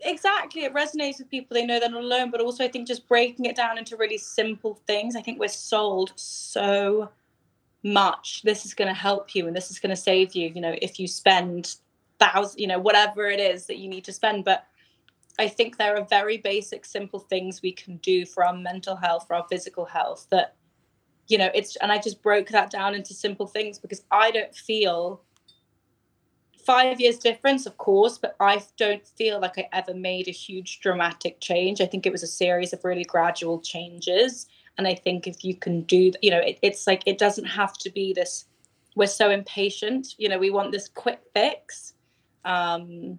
Exactly 0.01 0.63
it 0.63 0.73
resonates 0.73 1.17
with 1.17 1.29
people 1.29 1.55
they 1.55 1.65
know 1.65 1.79
they're 1.79 1.89
not 1.89 2.03
alone 2.03 2.29
but 2.29 2.39
also 2.39 2.63
i 2.63 2.67
think 2.67 2.87
just 2.87 3.07
breaking 3.07 3.45
it 3.45 3.55
down 3.55 3.77
into 3.77 3.97
really 3.97 4.17
simple 4.17 4.79
things 4.85 5.15
i 5.15 5.21
think 5.21 5.39
we're 5.39 5.47
sold 5.47 6.13
so 6.15 7.09
much. 7.83 8.41
This 8.43 8.65
is 8.65 8.73
going 8.73 8.87
to 8.87 8.93
help 8.93 9.33
you 9.35 9.47
and 9.47 9.55
this 9.55 9.71
is 9.71 9.79
going 9.79 9.91
to 9.91 10.01
save 10.01 10.35
you 10.35 10.51
you 10.53 10.61
know 10.61 10.75
if 10.81 10.99
you 10.99 11.07
spend 11.07 11.75
thousand 12.19 12.59
you 12.59 12.67
know 12.67 12.79
whatever 12.79 13.27
it 13.27 13.39
is 13.39 13.65
that 13.67 13.77
you 13.77 13.87
need 13.87 14.03
to 14.05 14.13
spend. 14.13 14.43
But 14.45 14.65
i 15.39 15.47
think 15.47 15.77
there 15.77 15.95
are 15.97 16.05
very 16.05 16.37
basic 16.37 16.85
simple 16.85 17.19
things 17.19 17.61
we 17.61 17.71
can 17.71 17.97
do 17.97 18.25
for 18.25 18.45
our 18.45 18.55
mental 18.55 18.95
health 18.95 19.25
for 19.27 19.35
our 19.35 19.45
physical 19.49 19.85
health 19.85 20.27
that 20.31 20.55
you 21.27 21.37
know 21.37 21.49
it's 21.53 21.75
and 21.77 21.91
i 21.91 21.97
just 21.99 22.23
broke 22.23 22.47
that 22.47 22.71
down 22.71 22.95
into 22.95 23.13
simple 23.13 23.45
things 23.45 23.77
because 23.77 24.03
i 24.09 24.31
don't 24.31 24.55
feel 24.55 25.21
five 26.67 26.99
years 26.99 27.17
difference, 27.17 27.65
of 27.65 27.77
course, 27.77 28.17
but 28.17 28.35
I 28.41 28.61
don't 28.75 29.07
feel 29.07 29.39
like 29.39 29.57
I 29.57 29.69
ever 29.71 29.93
made 29.93 30.27
a 30.27 30.31
huge 30.31 30.81
dramatic 30.81 31.39
change. 31.39 31.79
I 31.79 31.85
think 31.85 32.05
it 32.05 32.11
was 32.11 32.23
a 32.23 32.27
series 32.27 32.73
of 32.73 32.83
really 32.83 33.05
gradual 33.05 33.61
changes. 33.61 34.47
And 34.77 34.85
I 34.85 34.93
think 34.93 35.27
if 35.27 35.45
you 35.45 35.55
can 35.55 35.83
do, 35.83 36.11
you 36.21 36.29
know, 36.29 36.39
it, 36.39 36.59
it's 36.61 36.85
like 36.85 37.03
it 37.05 37.17
doesn't 37.17 37.45
have 37.45 37.73
to 37.77 37.89
be 37.89 38.11
this. 38.11 38.47
We're 38.97 39.07
so 39.07 39.29
impatient, 39.29 40.15
you 40.17 40.27
know. 40.27 40.37
We 40.37 40.49
want 40.49 40.73
this 40.73 40.89
quick 40.89 41.21
fix, 41.33 41.93
um, 42.43 43.17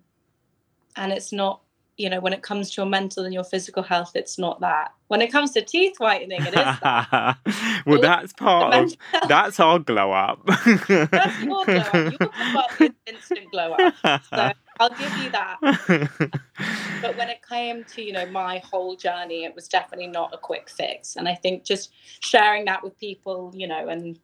and 0.97 1.11
it's 1.11 1.33
not. 1.33 1.63
You 1.99 2.09
know, 2.09 2.21
when 2.21 2.33
it 2.33 2.43
comes 2.43 2.71
to 2.71 2.81
your 2.81 2.89
mental 2.89 3.25
and 3.25 3.35
your 3.35 3.45
physical 3.45 3.83
health, 3.83 4.13
it's 4.15 4.39
not 4.39 4.61
that. 4.61 4.93
When 5.09 5.21
it 5.21 5.31
comes 5.31 5.51
to 5.53 5.63
teeth 5.63 5.97
whitening, 5.99 6.41
it 6.43 6.49
is 6.49 6.55
that. 6.55 7.37
well, 7.87 8.01
that's 8.01 8.33
part 8.33 8.73
of 8.73 8.95
health, 9.13 9.29
that's 9.29 9.61
our 9.61 9.79
glow 9.79 10.13
up. 10.13 10.41
that's 10.47 11.43
your 11.43 11.65
glow 11.65 11.77
up. 11.77 11.95
Your 11.95 12.19
glow 12.19 12.61
up 12.61 12.81
is 12.81 12.91
instant 13.07 13.51
glow 13.51 13.73
up. 13.73 13.95
So 14.31 14.53
I'll 14.81 14.91
give 14.91 15.17
you 15.19 15.31
that. 15.31 16.31
but 17.03 17.17
when 17.17 17.29
it 17.29 17.41
came 17.47 17.85
to 17.85 18.03
you 18.03 18.13
know 18.13 18.27
my 18.27 18.59
whole 18.59 18.97
journey 18.97 19.45
it 19.45 19.55
was 19.55 19.69
definitely 19.69 20.07
not 20.07 20.33
a 20.35 20.39
quick 20.39 20.69
fix 20.69 21.17
and 21.17 21.29
i 21.29 21.35
think 21.35 21.65
just 21.65 21.93
sharing 22.21 22.65
that 22.65 22.83
with 22.83 22.99
people 22.99 23.53
you 23.55 23.67
know 23.67 23.89
and 23.89 24.19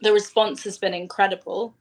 the 0.00 0.12
response 0.12 0.64
has 0.64 0.78
been 0.78 0.94
incredible 0.94 1.74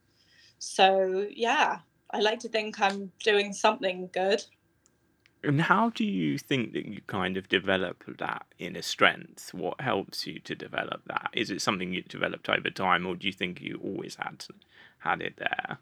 so 0.59 1.27
yeah 1.31 1.79
i 2.11 2.19
like 2.19 2.39
to 2.39 2.49
think 2.49 2.79
i'm 2.79 3.11
doing 3.23 3.53
something 3.53 4.09
good 4.13 4.43
and 5.43 5.61
how 5.61 5.89
do 5.89 6.05
you 6.05 6.37
think 6.37 6.73
that 6.73 6.85
you 6.85 7.01
kind 7.07 7.37
of 7.37 7.49
develop 7.49 8.03
that 8.19 8.45
inner 8.59 8.81
strength? 8.81 9.53
What 9.53 9.81
helps 9.81 10.27
you 10.27 10.39
to 10.39 10.55
develop 10.55 11.01
that? 11.07 11.29
Is 11.33 11.49
it 11.49 11.61
something 11.61 11.93
you 11.93 12.01
developed 12.03 12.49
over 12.49 12.69
time, 12.69 13.05
or 13.05 13.15
do 13.15 13.27
you 13.27 13.33
think 13.33 13.61
you 13.61 13.79
always 13.83 14.15
had 14.15 14.45
had 14.99 15.21
it 15.21 15.37
there? 15.37 15.79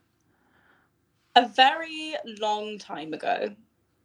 a 1.36 1.48
very 1.48 2.16
long 2.40 2.78
time 2.78 3.14
ago. 3.14 3.56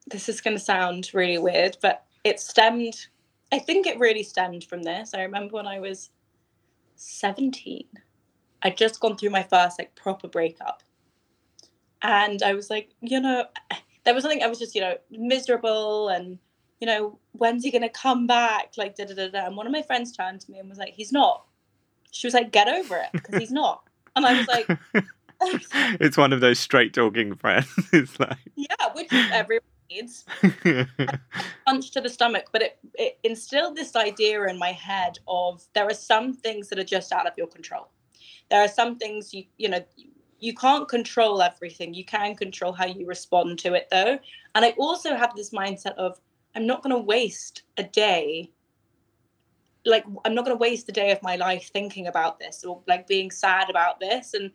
This 0.06 0.28
is 0.28 0.40
going 0.40 0.56
to 0.56 0.62
sound 0.62 1.10
really 1.12 1.38
weird, 1.38 1.76
but 1.80 2.04
it 2.22 2.38
stemmed, 2.40 3.06
I 3.52 3.58
think 3.58 3.86
it 3.86 3.98
really 3.98 4.22
stemmed 4.22 4.64
from 4.64 4.82
this. 4.82 5.14
I 5.14 5.22
remember 5.22 5.54
when 5.54 5.66
I 5.66 5.80
was 5.80 6.10
17, 6.96 7.86
I'd 8.62 8.76
just 8.76 9.00
gone 9.00 9.16
through 9.16 9.30
my 9.30 9.42
first 9.42 9.78
like 9.78 9.94
proper 9.94 10.28
breakup. 10.28 10.82
And 12.02 12.42
I 12.42 12.54
was 12.54 12.70
like, 12.70 12.90
you 13.00 13.20
know, 13.20 13.46
there 14.04 14.14
was 14.14 14.22
something 14.22 14.42
I 14.42 14.46
was 14.46 14.58
just, 14.58 14.74
you 14.74 14.80
know, 14.80 14.96
miserable 15.10 16.08
and, 16.08 16.38
you 16.80 16.86
know, 16.86 17.18
when's 17.32 17.64
he 17.64 17.70
going 17.70 17.82
to 17.82 17.88
come 17.88 18.26
back? 18.26 18.74
Like, 18.76 18.96
da 18.96 19.04
da 19.06 19.14
da 19.14 19.28
da. 19.28 19.46
And 19.46 19.56
one 19.56 19.66
of 19.66 19.72
my 19.72 19.82
friends 19.82 20.12
turned 20.12 20.40
to 20.42 20.50
me 20.50 20.58
and 20.58 20.68
was 20.68 20.78
like, 20.78 20.94
he's 20.94 21.12
not. 21.12 21.44
She 22.10 22.26
was 22.26 22.34
like, 22.34 22.52
get 22.52 22.68
over 22.68 22.96
it 22.96 23.08
because 23.12 23.38
he's 23.38 23.50
not. 23.50 23.82
And 24.16 24.24
I 24.24 24.38
was 24.38 24.46
like, 24.46 24.78
it's 26.00 26.16
one 26.16 26.32
of 26.32 26.40
those 26.40 26.58
straight 26.58 26.92
talking 26.92 27.34
friends. 27.34 27.68
it's 27.92 28.18
like 28.20 28.38
yeah, 28.54 28.92
which 28.94 29.12
everyone 29.12 29.64
needs. 29.90 30.24
punch 31.66 31.90
to 31.92 32.00
the 32.00 32.08
stomach, 32.08 32.46
but 32.52 32.62
it, 32.62 32.78
it 32.94 33.18
instilled 33.24 33.76
this 33.76 33.96
idea 33.96 34.44
in 34.44 34.58
my 34.58 34.72
head 34.72 35.18
of 35.26 35.62
there 35.74 35.86
are 35.86 35.94
some 35.94 36.32
things 36.32 36.68
that 36.68 36.78
are 36.78 36.84
just 36.84 37.12
out 37.12 37.26
of 37.26 37.32
your 37.36 37.46
control. 37.46 37.88
There 38.50 38.62
are 38.62 38.68
some 38.68 38.96
things 38.96 39.34
you 39.34 39.44
you 39.56 39.68
know 39.68 39.84
you 40.44 40.52
can't 40.52 40.86
control 40.88 41.40
everything. 41.40 41.94
You 41.94 42.04
can 42.04 42.36
control 42.36 42.72
how 42.72 42.84
you 42.84 43.06
respond 43.06 43.58
to 43.60 43.72
it 43.72 43.88
though. 43.90 44.18
And 44.54 44.64
I 44.64 44.74
also 44.78 45.16
have 45.16 45.34
this 45.34 45.50
mindset 45.50 45.94
of 45.94 46.20
I'm 46.54 46.66
not 46.66 46.82
going 46.82 46.94
to 46.94 47.00
waste 47.00 47.62
a 47.78 47.82
day 47.82 48.50
like 49.86 50.04
I'm 50.24 50.34
not 50.34 50.44
going 50.44 50.56
to 50.56 50.60
waste 50.60 50.88
a 50.88 50.92
day 50.92 51.10
of 51.12 51.22
my 51.22 51.36
life 51.36 51.70
thinking 51.72 52.06
about 52.06 52.38
this 52.38 52.62
or 52.64 52.82
like 52.86 53.06
being 53.06 53.30
sad 53.30 53.70
about 53.70 54.00
this. 54.00 54.34
And 54.34 54.50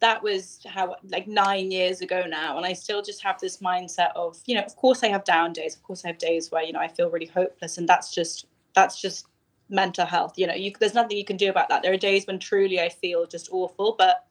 that 0.00 0.22
was 0.22 0.60
how 0.66 0.96
like 1.04 1.28
nine 1.28 1.70
years 1.70 2.00
ago 2.00 2.24
now. 2.26 2.56
And 2.56 2.66
i 2.66 2.72
still 2.72 3.02
just 3.02 3.22
have 3.22 3.38
this 3.38 3.58
mindset 3.58 4.10
of 4.16 4.38
you 4.46 4.56
know 4.56 4.62
of 4.62 4.74
course 4.74 5.04
i 5.04 5.08
have 5.08 5.24
down 5.24 5.52
days. 5.52 5.76
Of 5.76 5.84
course 5.84 6.04
i 6.04 6.08
have 6.08 6.18
days 6.18 6.50
where 6.50 6.64
you 6.64 6.72
know 6.72 6.80
i 6.80 6.88
feel 6.88 7.10
really 7.10 7.26
hopeless. 7.26 7.78
And 7.78 7.88
that's 7.88 8.12
just 8.12 8.46
that's 8.74 9.00
just 9.00 9.26
mental 9.68 10.06
health 10.06 10.32
you 10.36 10.48
know. 10.48 10.54
You, 10.54 10.72
there's 10.80 10.94
nothing 10.94 11.16
you 11.16 11.24
can 11.24 11.36
do 11.36 11.48
about 11.48 11.68
that. 11.68 11.82
There 11.82 11.92
are 11.92 12.08
days 12.08 12.26
when 12.26 12.40
truly 12.40 12.80
i 12.80 12.88
feel 12.88 13.24
just 13.26 13.48
awful 13.52 13.94
but 13.96 14.26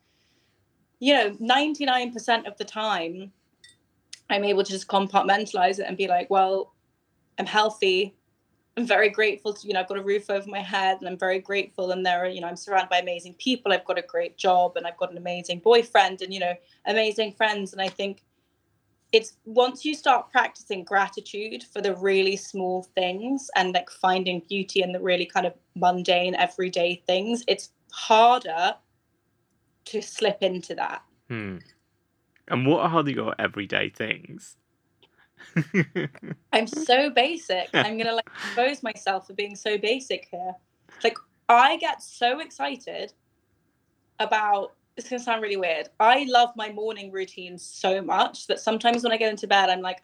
you 0.99 1.13
know 1.13 1.31
99% 1.31 2.47
of 2.47 2.57
the 2.57 2.65
time 2.65 3.31
i'm 4.29 4.43
able 4.43 4.63
to 4.63 4.71
just 4.71 4.87
compartmentalize 4.87 5.79
it 5.79 5.85
and 5.87 5.97
be 5.97 6.07
like 6.07 6.29
well 6.29 6.73
i'm 7.37 7.45
healthy 7.45 8.15
I'm 8.79 8.87
very 8.87 9.09
grateful 9.09 9.53
to, 9.53 9.67
you 9.67 9.73
know, 9.73 9.81
I've 9.81 9.89
got 9.89 9.97
a 9.97 10.03
roof 10.03 10.29
over 10.29 10.49
my 10.49 10.61
head 10.61 10.99
and 10.99 11.09
I'm 11.09 11.17
very 11.17 11.39
grateful. 11.39 11.91
And 11.91 12.05
there 12.05 12.23
are, 12.23 12.29
you 12.29 12.39
know, 12.39 12.47
I'm 12.47 12.55
surrounded 12.55 12.89
by 12.89 12.99
amazing 12.99 13.33
people. 13.33 13.73
I've 13.73 13.83
got 13.83 13.99
a 13.99 14.03
great 14.03 14.37
job 14.37 14.77
and 14.77 14.87
I've 14.87 14.95
got 14.95 15.11
an 15.11 15.17
amazing 15.17 15.59
boyfriend 15.59 16.21
and, 16.21 16.33
you 16.33 16.39
know, 16.39 16.53
amazing 16.85 17.33
friends. 17.33 17.73
And 17.73 17.81
I 17.81 17.89
think 17.89 18.23
it's 19.11 19.33
once 19.43 19.83
you 19.83 19.93
start 19.93 20.31
practicing 20.31 20.85
gratitude 20.85 21.65
for 21.73 21.81
the 21.81 21.93
really 21.95 22.37
small 22.37 22.83
things 22.95 23.51
and 23.57 23.73
like 23.73 23.89
finding 23.89 24.43
beauty 24.47 24.81
in 24.81 24.93
the 24.93 25.01
really 25.01 25.25
kind 25.25 25.45
of 25.45 25.53
mundane, 25.75 26.35
everyday 26.35 27.03
things, 27.05 27.43
it's 27.49 27.71
harder 27.91 28.75
to 29.89 30.01
slip 30.01 30.41
into 30.41 30.75
that. 30.75 31.03
Hmm. 31.27 31.57
And 32.47 32.65
what 32.65 32.89
are 32.91 33.07
your 33.07 33.35
everyday 33.37 33.89
things? 33.89 34.57
I'm 36.51 36.67
so 36.67 37.09
basic. 37.09 37.69
I'm 37.73 37.97
gonna 37.97 38.13
like 38.13 38.29
expose 38.35 38.83
myself 38.83 39.27
for 39.27 39.33
being 39.33 39.55
so 39.55 39.77
basic 39.77 40.27
here. 40.31 40.53
Like 41.03 41.17
I 41.47 41.77
get 41.77 42.01
so 42.01 42.39
excited 42.39 43.13
about 44.19 44.73
it's 44.97 45.09
gonna 45.09 45.21
sound 45.21 45.41
really 45.41 45.57
weird. 45.57 45.89
I 45.99 46.25
love 46.29 46.49
my 46.55 46.71
morning 46.71 47.11
routine 47.11 47.57
so 47.57 48.01
much 48.01 48.47
that 48.47 48.59
sometimes 48.59 49.03
when 49.03 49.11
I 49.11 49.17
get 49.17 49.29
into 49.29 49.47
bed, 49.47 49.69
I'm 49.69 49.81
like, 49.81 50.03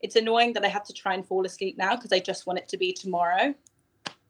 it's 0.00 0.16
annoying 0.16 0.52
that 0.54 0.64
I 0.64 0.68
have 0.68 0.84
to 0.84 0.92
try 0.92 1.14
and 1.14 1.24
fall 1.24 1.46
asleep 1.46 1.78
now 1.78 1.94
because 1.94 2.12
I 2.12 2.18
just 2.18 2.46
want 2.46 2.58
it 2.58 2.68
to 2.68 2.76
be 2.76 2.92
tomorrow. 2.92 3.54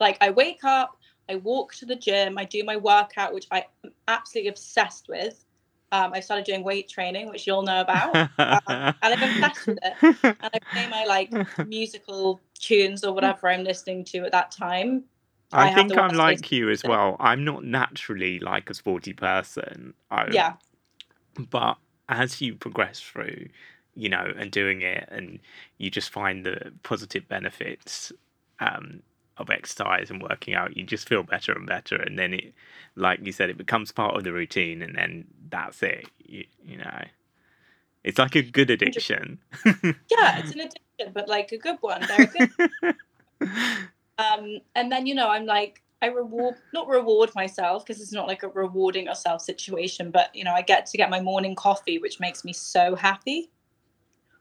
Like 0.00 0.18
I 0.20 0.30
wake 0.30 0.64
up, 0.64 0.96
I 1.32 1.36
walk 1.36 1.74
to 1.76 1.86
the 1.86 1.96
gym, 1.96 2.36
I 2.36 2.44
do 2.44 2.62
my 2.62 2.76
workout, 2.76 3.32
which 3.32 3.46
I 3.50 3.64
am 3.84 3.92
absolutely 4.06 4.50
obsessed 4.50 5.08
with. 5.08 5.44
Um, 5.90 6.12
I 6.14 6.20
started 6.20 6.44
doing 6.44 6.62
weight 6.62 6.88
training, 6.88 7.28
which 7.28 7.46
you'll 7.46 7.62
know 7.62 7.80
about, 7.80 8.14
um, 8.16 8.28
and 8.38 8.96
I'm 9.02 9.22
obsessed 9.22 9.66
with 9.66 9.78
it. 9.82 9.94
And 10.22 10.50
I 10.54 10.58
play 10.72 10.88
my 10.88 11.04
like 11.04 11.32
musical 11.66 12.40
tunes 12.58 13.04
or 13.04 13.14
whatever 13.14 13.48
I'm 13.48 13.64
listening 13.64 14.04
to 14.06 14.18
at 14.20 14.32
that 14.32 14.50
time. 14.50 15.04
I, 15.52 15.70
I 15.70 15.74
think 15.74 15.96
I'm 15.96 16.14
like 16.14 16.50
you 16.50 16.70
as 16.70 16.82
well. 16.82 17.16
I'm 17.20 17.44
not 17.44 17.64
naturally 17.64 18.38
like 18.38 18.70
a 18.70 18.74
sporty 18.74 19.12
person. 19.12 19.92
I, 20.10 20.28
yeah. 20.32 20.54
But 21.50 21.76
as 22.08 22.40
you 22.40 22.54
progress 22.54 23.00
through, 23.00 23.48
you 23.94 24.08
know, 24.08 24.32
and 24.38 24.50
doing 24.50 24.80
it, 24.80 25.06
and 25.10 25.38
you 25.76 25.90
just 25.90 26.08
find 26.10 26.46
the 26.46 26.72
positive 26.82 27.28
benefits 27.28 28.12
um, 28.60 29.02
of 29.42 29.50
exercise 29.50 30.10
and 30.10 30.22
working 30.22 30.54
out, 30.54 30.76
you 30.76 30.84
just 30.84 31.08
feel 31.08 31.22
better 31.22 31.52
and 31.52 31.66
better. 31.66 31.96
And 31.96 32.18
then 32.18 32.34
it, 32.34 32.54
like 32.96 33.24
you 33.24 33.32
said, 33.32 33.50
it 33.50 33.58
becomes 33.58 33.92
part 33.92 34.16
of 34.16 34.24
the 34.24 34.32
routine, 34.32 34.82
and 34.82 34.94
then 34.94 35.26
that's 35.50 35.82
it. 35.82 36.08
You, 36.24 36.44
you 36.64 36.78
know, 36.78 37.04
it's 38.04 38.18
like 38.18 38.34
a 38.34 38.42
good 38.42 38.70
addiction. 38.70 39.38
yeah, 39.64 40.38
it's 40.38 40.52
an 40.52 40.60
addiction, 40.60 41.12
but 41.12 41.28
like 41.28 41.52
a 41.52 41.58
good 41.58 41.76
one. 41.80 42.06
Very 42.06 42.26
good. 42.26 42.50
um, 44.18 44.58
and 44.74 44.90
then 44.90 45.06
you 45.06 45.14
know, 45.14 45.28
I'm 45.28 45.46
like, 45.46 45.82
I 46.02 46.06
reward 46.06 46.56
not 46.72 46.88
reward 46.88 47.30
myself 47.34 47.86
because 47.86 48.02
it's 48.02 48.12
not 48.12 48.26
like 48.26 48.42
a 48.42 48.48
rewarding 48.48 49.06
yourself 49.06 49.40
situation, 49.42 50.10
but 50.10 50.34
you 50.34 50.44
know, 50.44 50.52
I 50.52 50.62
get 50.62 50.86
to 50.86 50.96
get 50.96 51.10
my 51.10 51.20
morning 51.20 51.54
coffee, 51.54 51.98
which 51.98 52.18
makes 52.18 52.44
me 52.44 52.52
so 52.52 52.96
happy. 52.96 53.50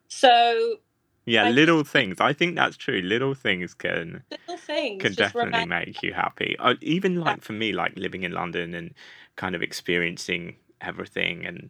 So 0.07 0.77
yeah, 1.25 1.45
I 1.45 1.51
little 1.51 1.83
things. 1.83 2.19
I 2.19 2.33
think 2.33 2.55
that's 2.55 2.77
true. 2.77 3.01
Little 3.01 3.33
things 3.33 3.73
can 3.73 4.23
little 4.31 4.57
things 4.57 5.01
can 5.01 5.13
definitely 5.13 5.65
make 5.65 6.01
you 6.03 6.13
happy. 6.13 6.55
Uh, 6.59 6.75
even 6.81 7.15
like 7.15 7.41
for 7.41 7.53
me, 7.53 7.71
like 7.73 7.93
living 7.95 8.23
in 8.23 8.31
London 8.31 8.73
and 8.73 8.93
kind 9.35 9.55
of 9.55 9.61
experiencing 9.61 10.55
everything 10.81 11.45
and 11.45 11.69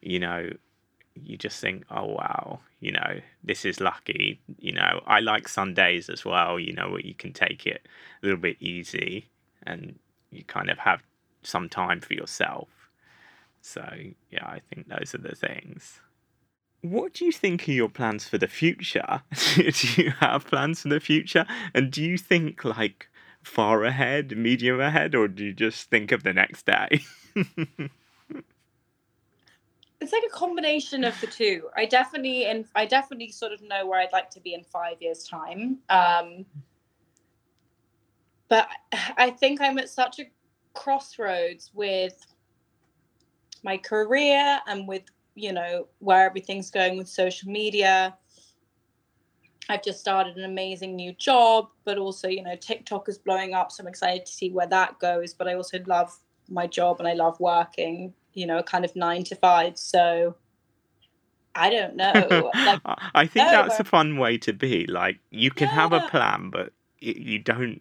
you 0.00 0.18
know 0.18 0.48
you 1.14 1.36
just 1.36 1.60
think 1.60 1.84
oh 1.90 2.06
wow 2.06 2.60
you 2.80 2.92
know 2.92 3.20
this 3.42 3.64
is 3.64 3.80
lucky 3.80 4.40
you 4.58 4.72
know 4.72 5.02
i 5.06 5.20
like 5.20 5.48
sundays 5.48 6.08
as 6.08 6.24
well 6.24 6.58
you 6.58 6.72
know 6.72 6.90
where 6.90 7.00
you 7.00 7.14
can 7.14 7.32
take 7.32 7.66
it 7.66 7.86
a 8.22 8.26
little 8.26 8.40
bit 8.40 8.56
easy 8.60 9.28
and 9.64 9.98
you 10.30 10.44
kind 10.44 10.70
of 10.70 10.78
have 10.78 11.02
some 11.42 11.68
time 11.68 12.00
for 12.00 12.14
yourself 12.14 12.68
so 13.60 13.84
yeah 14.30 14.46
i 14.46 14.60
think 14.72 14.88
those 14.88 15.14
are 15.14 15.18
the 15.18 15.34
things 15.34 16.00
what 16.82 17.12
do 17.12 17.24
you 17.24 17.32
think 17.32 17.68
are 17.68 17.72
your 17.72 17.88
plans 17.88 18.28
for 18.28 18.38
the 18.38 18.48
future 18.48 19.22
do 19.56 20.02
you 20.02 20.10
have 20.20 20.46
plans 20.46 20.82
for 20.82 20.88
the 20.88 21.00
future 21.00 21.46
and 21.74 21.90
do 21.90 22.02
you 22.02 22.16
think 22.16 22.64
like 22.64 23.08
far 23.42 23.84
ahead 23.84 24.36
medium 24.36 24.80
ahead 24.80 25.14
or 25.14 25.28
do 25.28 25.44
you 25.44 25.52
just 25.52 25.90
think 25.90 26.12
of 26.12 26.22
the 26.22 26.32
next 26.32 26.66
day 26.66 27.00
it's 30.00 30.12
like 30.12 30.22
a 30.26 30.30
combination 30.30 31.04
of 31.04 31.20
the 31.20 31.26
two. 31.26 31.68
I 31.76 31.84
definitely 31.84 32.46
and 32.46 32.64
I 32.74 32.86
definitely 32.86 33.30
sort 33.30 33.52
of 33.52 33.62
know 33.62 33.86
where 33.86 34.00
I'd 34.00 34.12
like 34.12 34.30
to 34.30 34.40
be 34.40 34.54
in 34.54 34.64
five 34.64 35.00
years' 35.00 35.24
time. 35.24 35.78
Um, 35.90 36.46
but 38.48 38.68
I 39.16 39.30
think 39.30 39.60
I'm 39.60 39.78
at 39.78 39.88
such 39.88 40.18
a 40.18 40.24
crossroads 40.74 41.70
with 41.74 42.26
my 43.62 43.76
career 43.76 44.58
and 44.66 44.88
with 44.88 45.02
you 45.34 45.52
know 45.52 45.86
where 45.98 46.26
everything's 46.26 46.70
going 46.70 46.98
with 46.98 47.08
social 47.08 47.50
media. 47.50 48.16
I've 49.68 49.84
just 49.84 50.00
started 50.00 50.36
an 50.36 50.44
amazing 50.44 50.96
new 50.96 51.12
job, 51.12 51.68
but 51.84 51.98
also 51.98 52.28
you 52.28 52.42
know 52.42 52.56
TikTok 52.56 53.08
is 53.08 53.18
blowing 53.18 53.54
up, 53.54 53.72
so 53.72 53.82
I'm 53.82 53.88
excited 53.88 54.26
to 54.26 54.32
see 54.32 54.50
where 54.50 54.66
that 54.66 54.98
goes. 54.98 55.34
But 55.34 55.48
I 55.48 55.54
also 55.54 55.78
love 55.86 56.16
my 56.48 56.66
job 56.66 56.98
and 56.98 57.08
I 57.08 57.12
love 57.12 57.38
working 57.38 58.12
you 58.34 58.46
know, 58.46 58.62
kind 58.62 58.84
of 58.84 58.94
nine 58.96 59.24
to 59.24 59.34
five. 59.36 59.76
So 59.78 60.36
I 61.54 61.70
don't 61.70 61.96
know. 61.96 62.50
Like, 62.60 62.80
I 63.14 63.26
think 63.26 63.46
no, 63.46 63.52
that's 63.52 63.80
a 63.80 63.84
fun 63.84 64.18
way 64.18 64.38
to 64.38 64.52
be. 64.52 64.86
Like, 64.86 65.18
you 65.30 65.50
can 65.50 65.68
yeah. 65.68 65.74
have 65.74 65.92
a 65.92 66.08
plan, 66.08 66.50
but 66.50 66.72
you 67.00 67.38
don't 67.38 67.80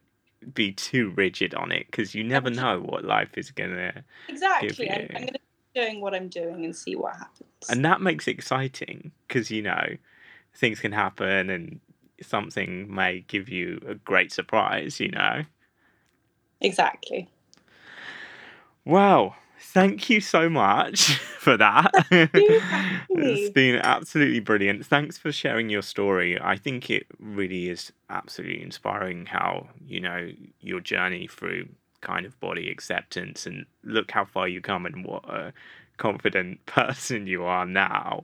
be 0.54 0.72
too 0.72 1.12
rigid 1.16 1.54
on 1.54 1.72
it 1.72 1.86
because 1.88 2.16
you 2.16 2.24
never 2.24 2.50
know 2.50 2.80
what 2.80 3.04
life 3.04 3.38
is 3.38 3.52
going 3.52 3.72
to 3.72 4.04
exactly. 4.30 4.90
I'm, 4.90 5.02
I'm 5.02 5.08
going 5.08 5.28
to 5.34 5.40
doing 5.76 6.02
what 6.02 6.14
I'm 6.14 6.28
doing 6.28 6.66
and 6.66 6.76
see 6.76 6.96
what 6.96 7.16
happens. 7.16 7.50
And 7.70 7.84
that 7.86 8.02
makes 8.02 8.28
it 8.28 8.32
exciting 8.32 9.12
because, 9.28 9.52
you 9.52 9.62
know, 9.62 9.98
things 10.56 10.80
can 10.80 10.92
happen 10.92 11.50
and 11.50 11.80
something 12.22 12.94
may 12.94 13.22
give 13.22 13.50
you 13.50 13.82
a 13.88 13.96
great 13.96 14.32
surprise, 14.32 15.00
you 15.00 15.10
know? 15.10 15.44
Exactly. 16.62 17.30
Wow. 18.86 19.36
Thank 19.62 20.10
you 20.10 20.22
so 20.22 20.50
much 20.50 21.16
for 21.40 21.58
that. 21.58 21.92
it's 22.12 23.50
been 23.52 23.76
absolutely 23.76 24.40
brilliant. 24.40 24.86
Thanks 24.86 25.18
for 25.18 25.32
sharing 25.32 25.70
your 25.70 25.82
story. 25.82 26.40
I 26.42 26.56
think 26.56 26.90
it 26.90 27.06
really 27.20 27.70
is 27.70 27.92
absolutely 28.10 28.64
inspiring 28.64 29.26
how, 29.26 29.68
you 29.86 30.00
know, 30.00 30.32
your 30.62 30.80
journey 30.80 31.28
through 31.28 31.68
kind 32.02 32.26
of 32.26 32.40
body 32.40 32.70
acceptance 32.70 33.46
and 33.46 33.66
look 33.84 34.12
how 34.12 34.26
far 34.26 34.48
you 34.48 34.62
come 34.62 34.86
and 34.86 35.06
what 35.06 35.24
a 35.30 35.54
confident 35.98 36.66
person 36.66 37.28
you 37.28 37.44
are 37.44 37.66
now. 37.66 38.24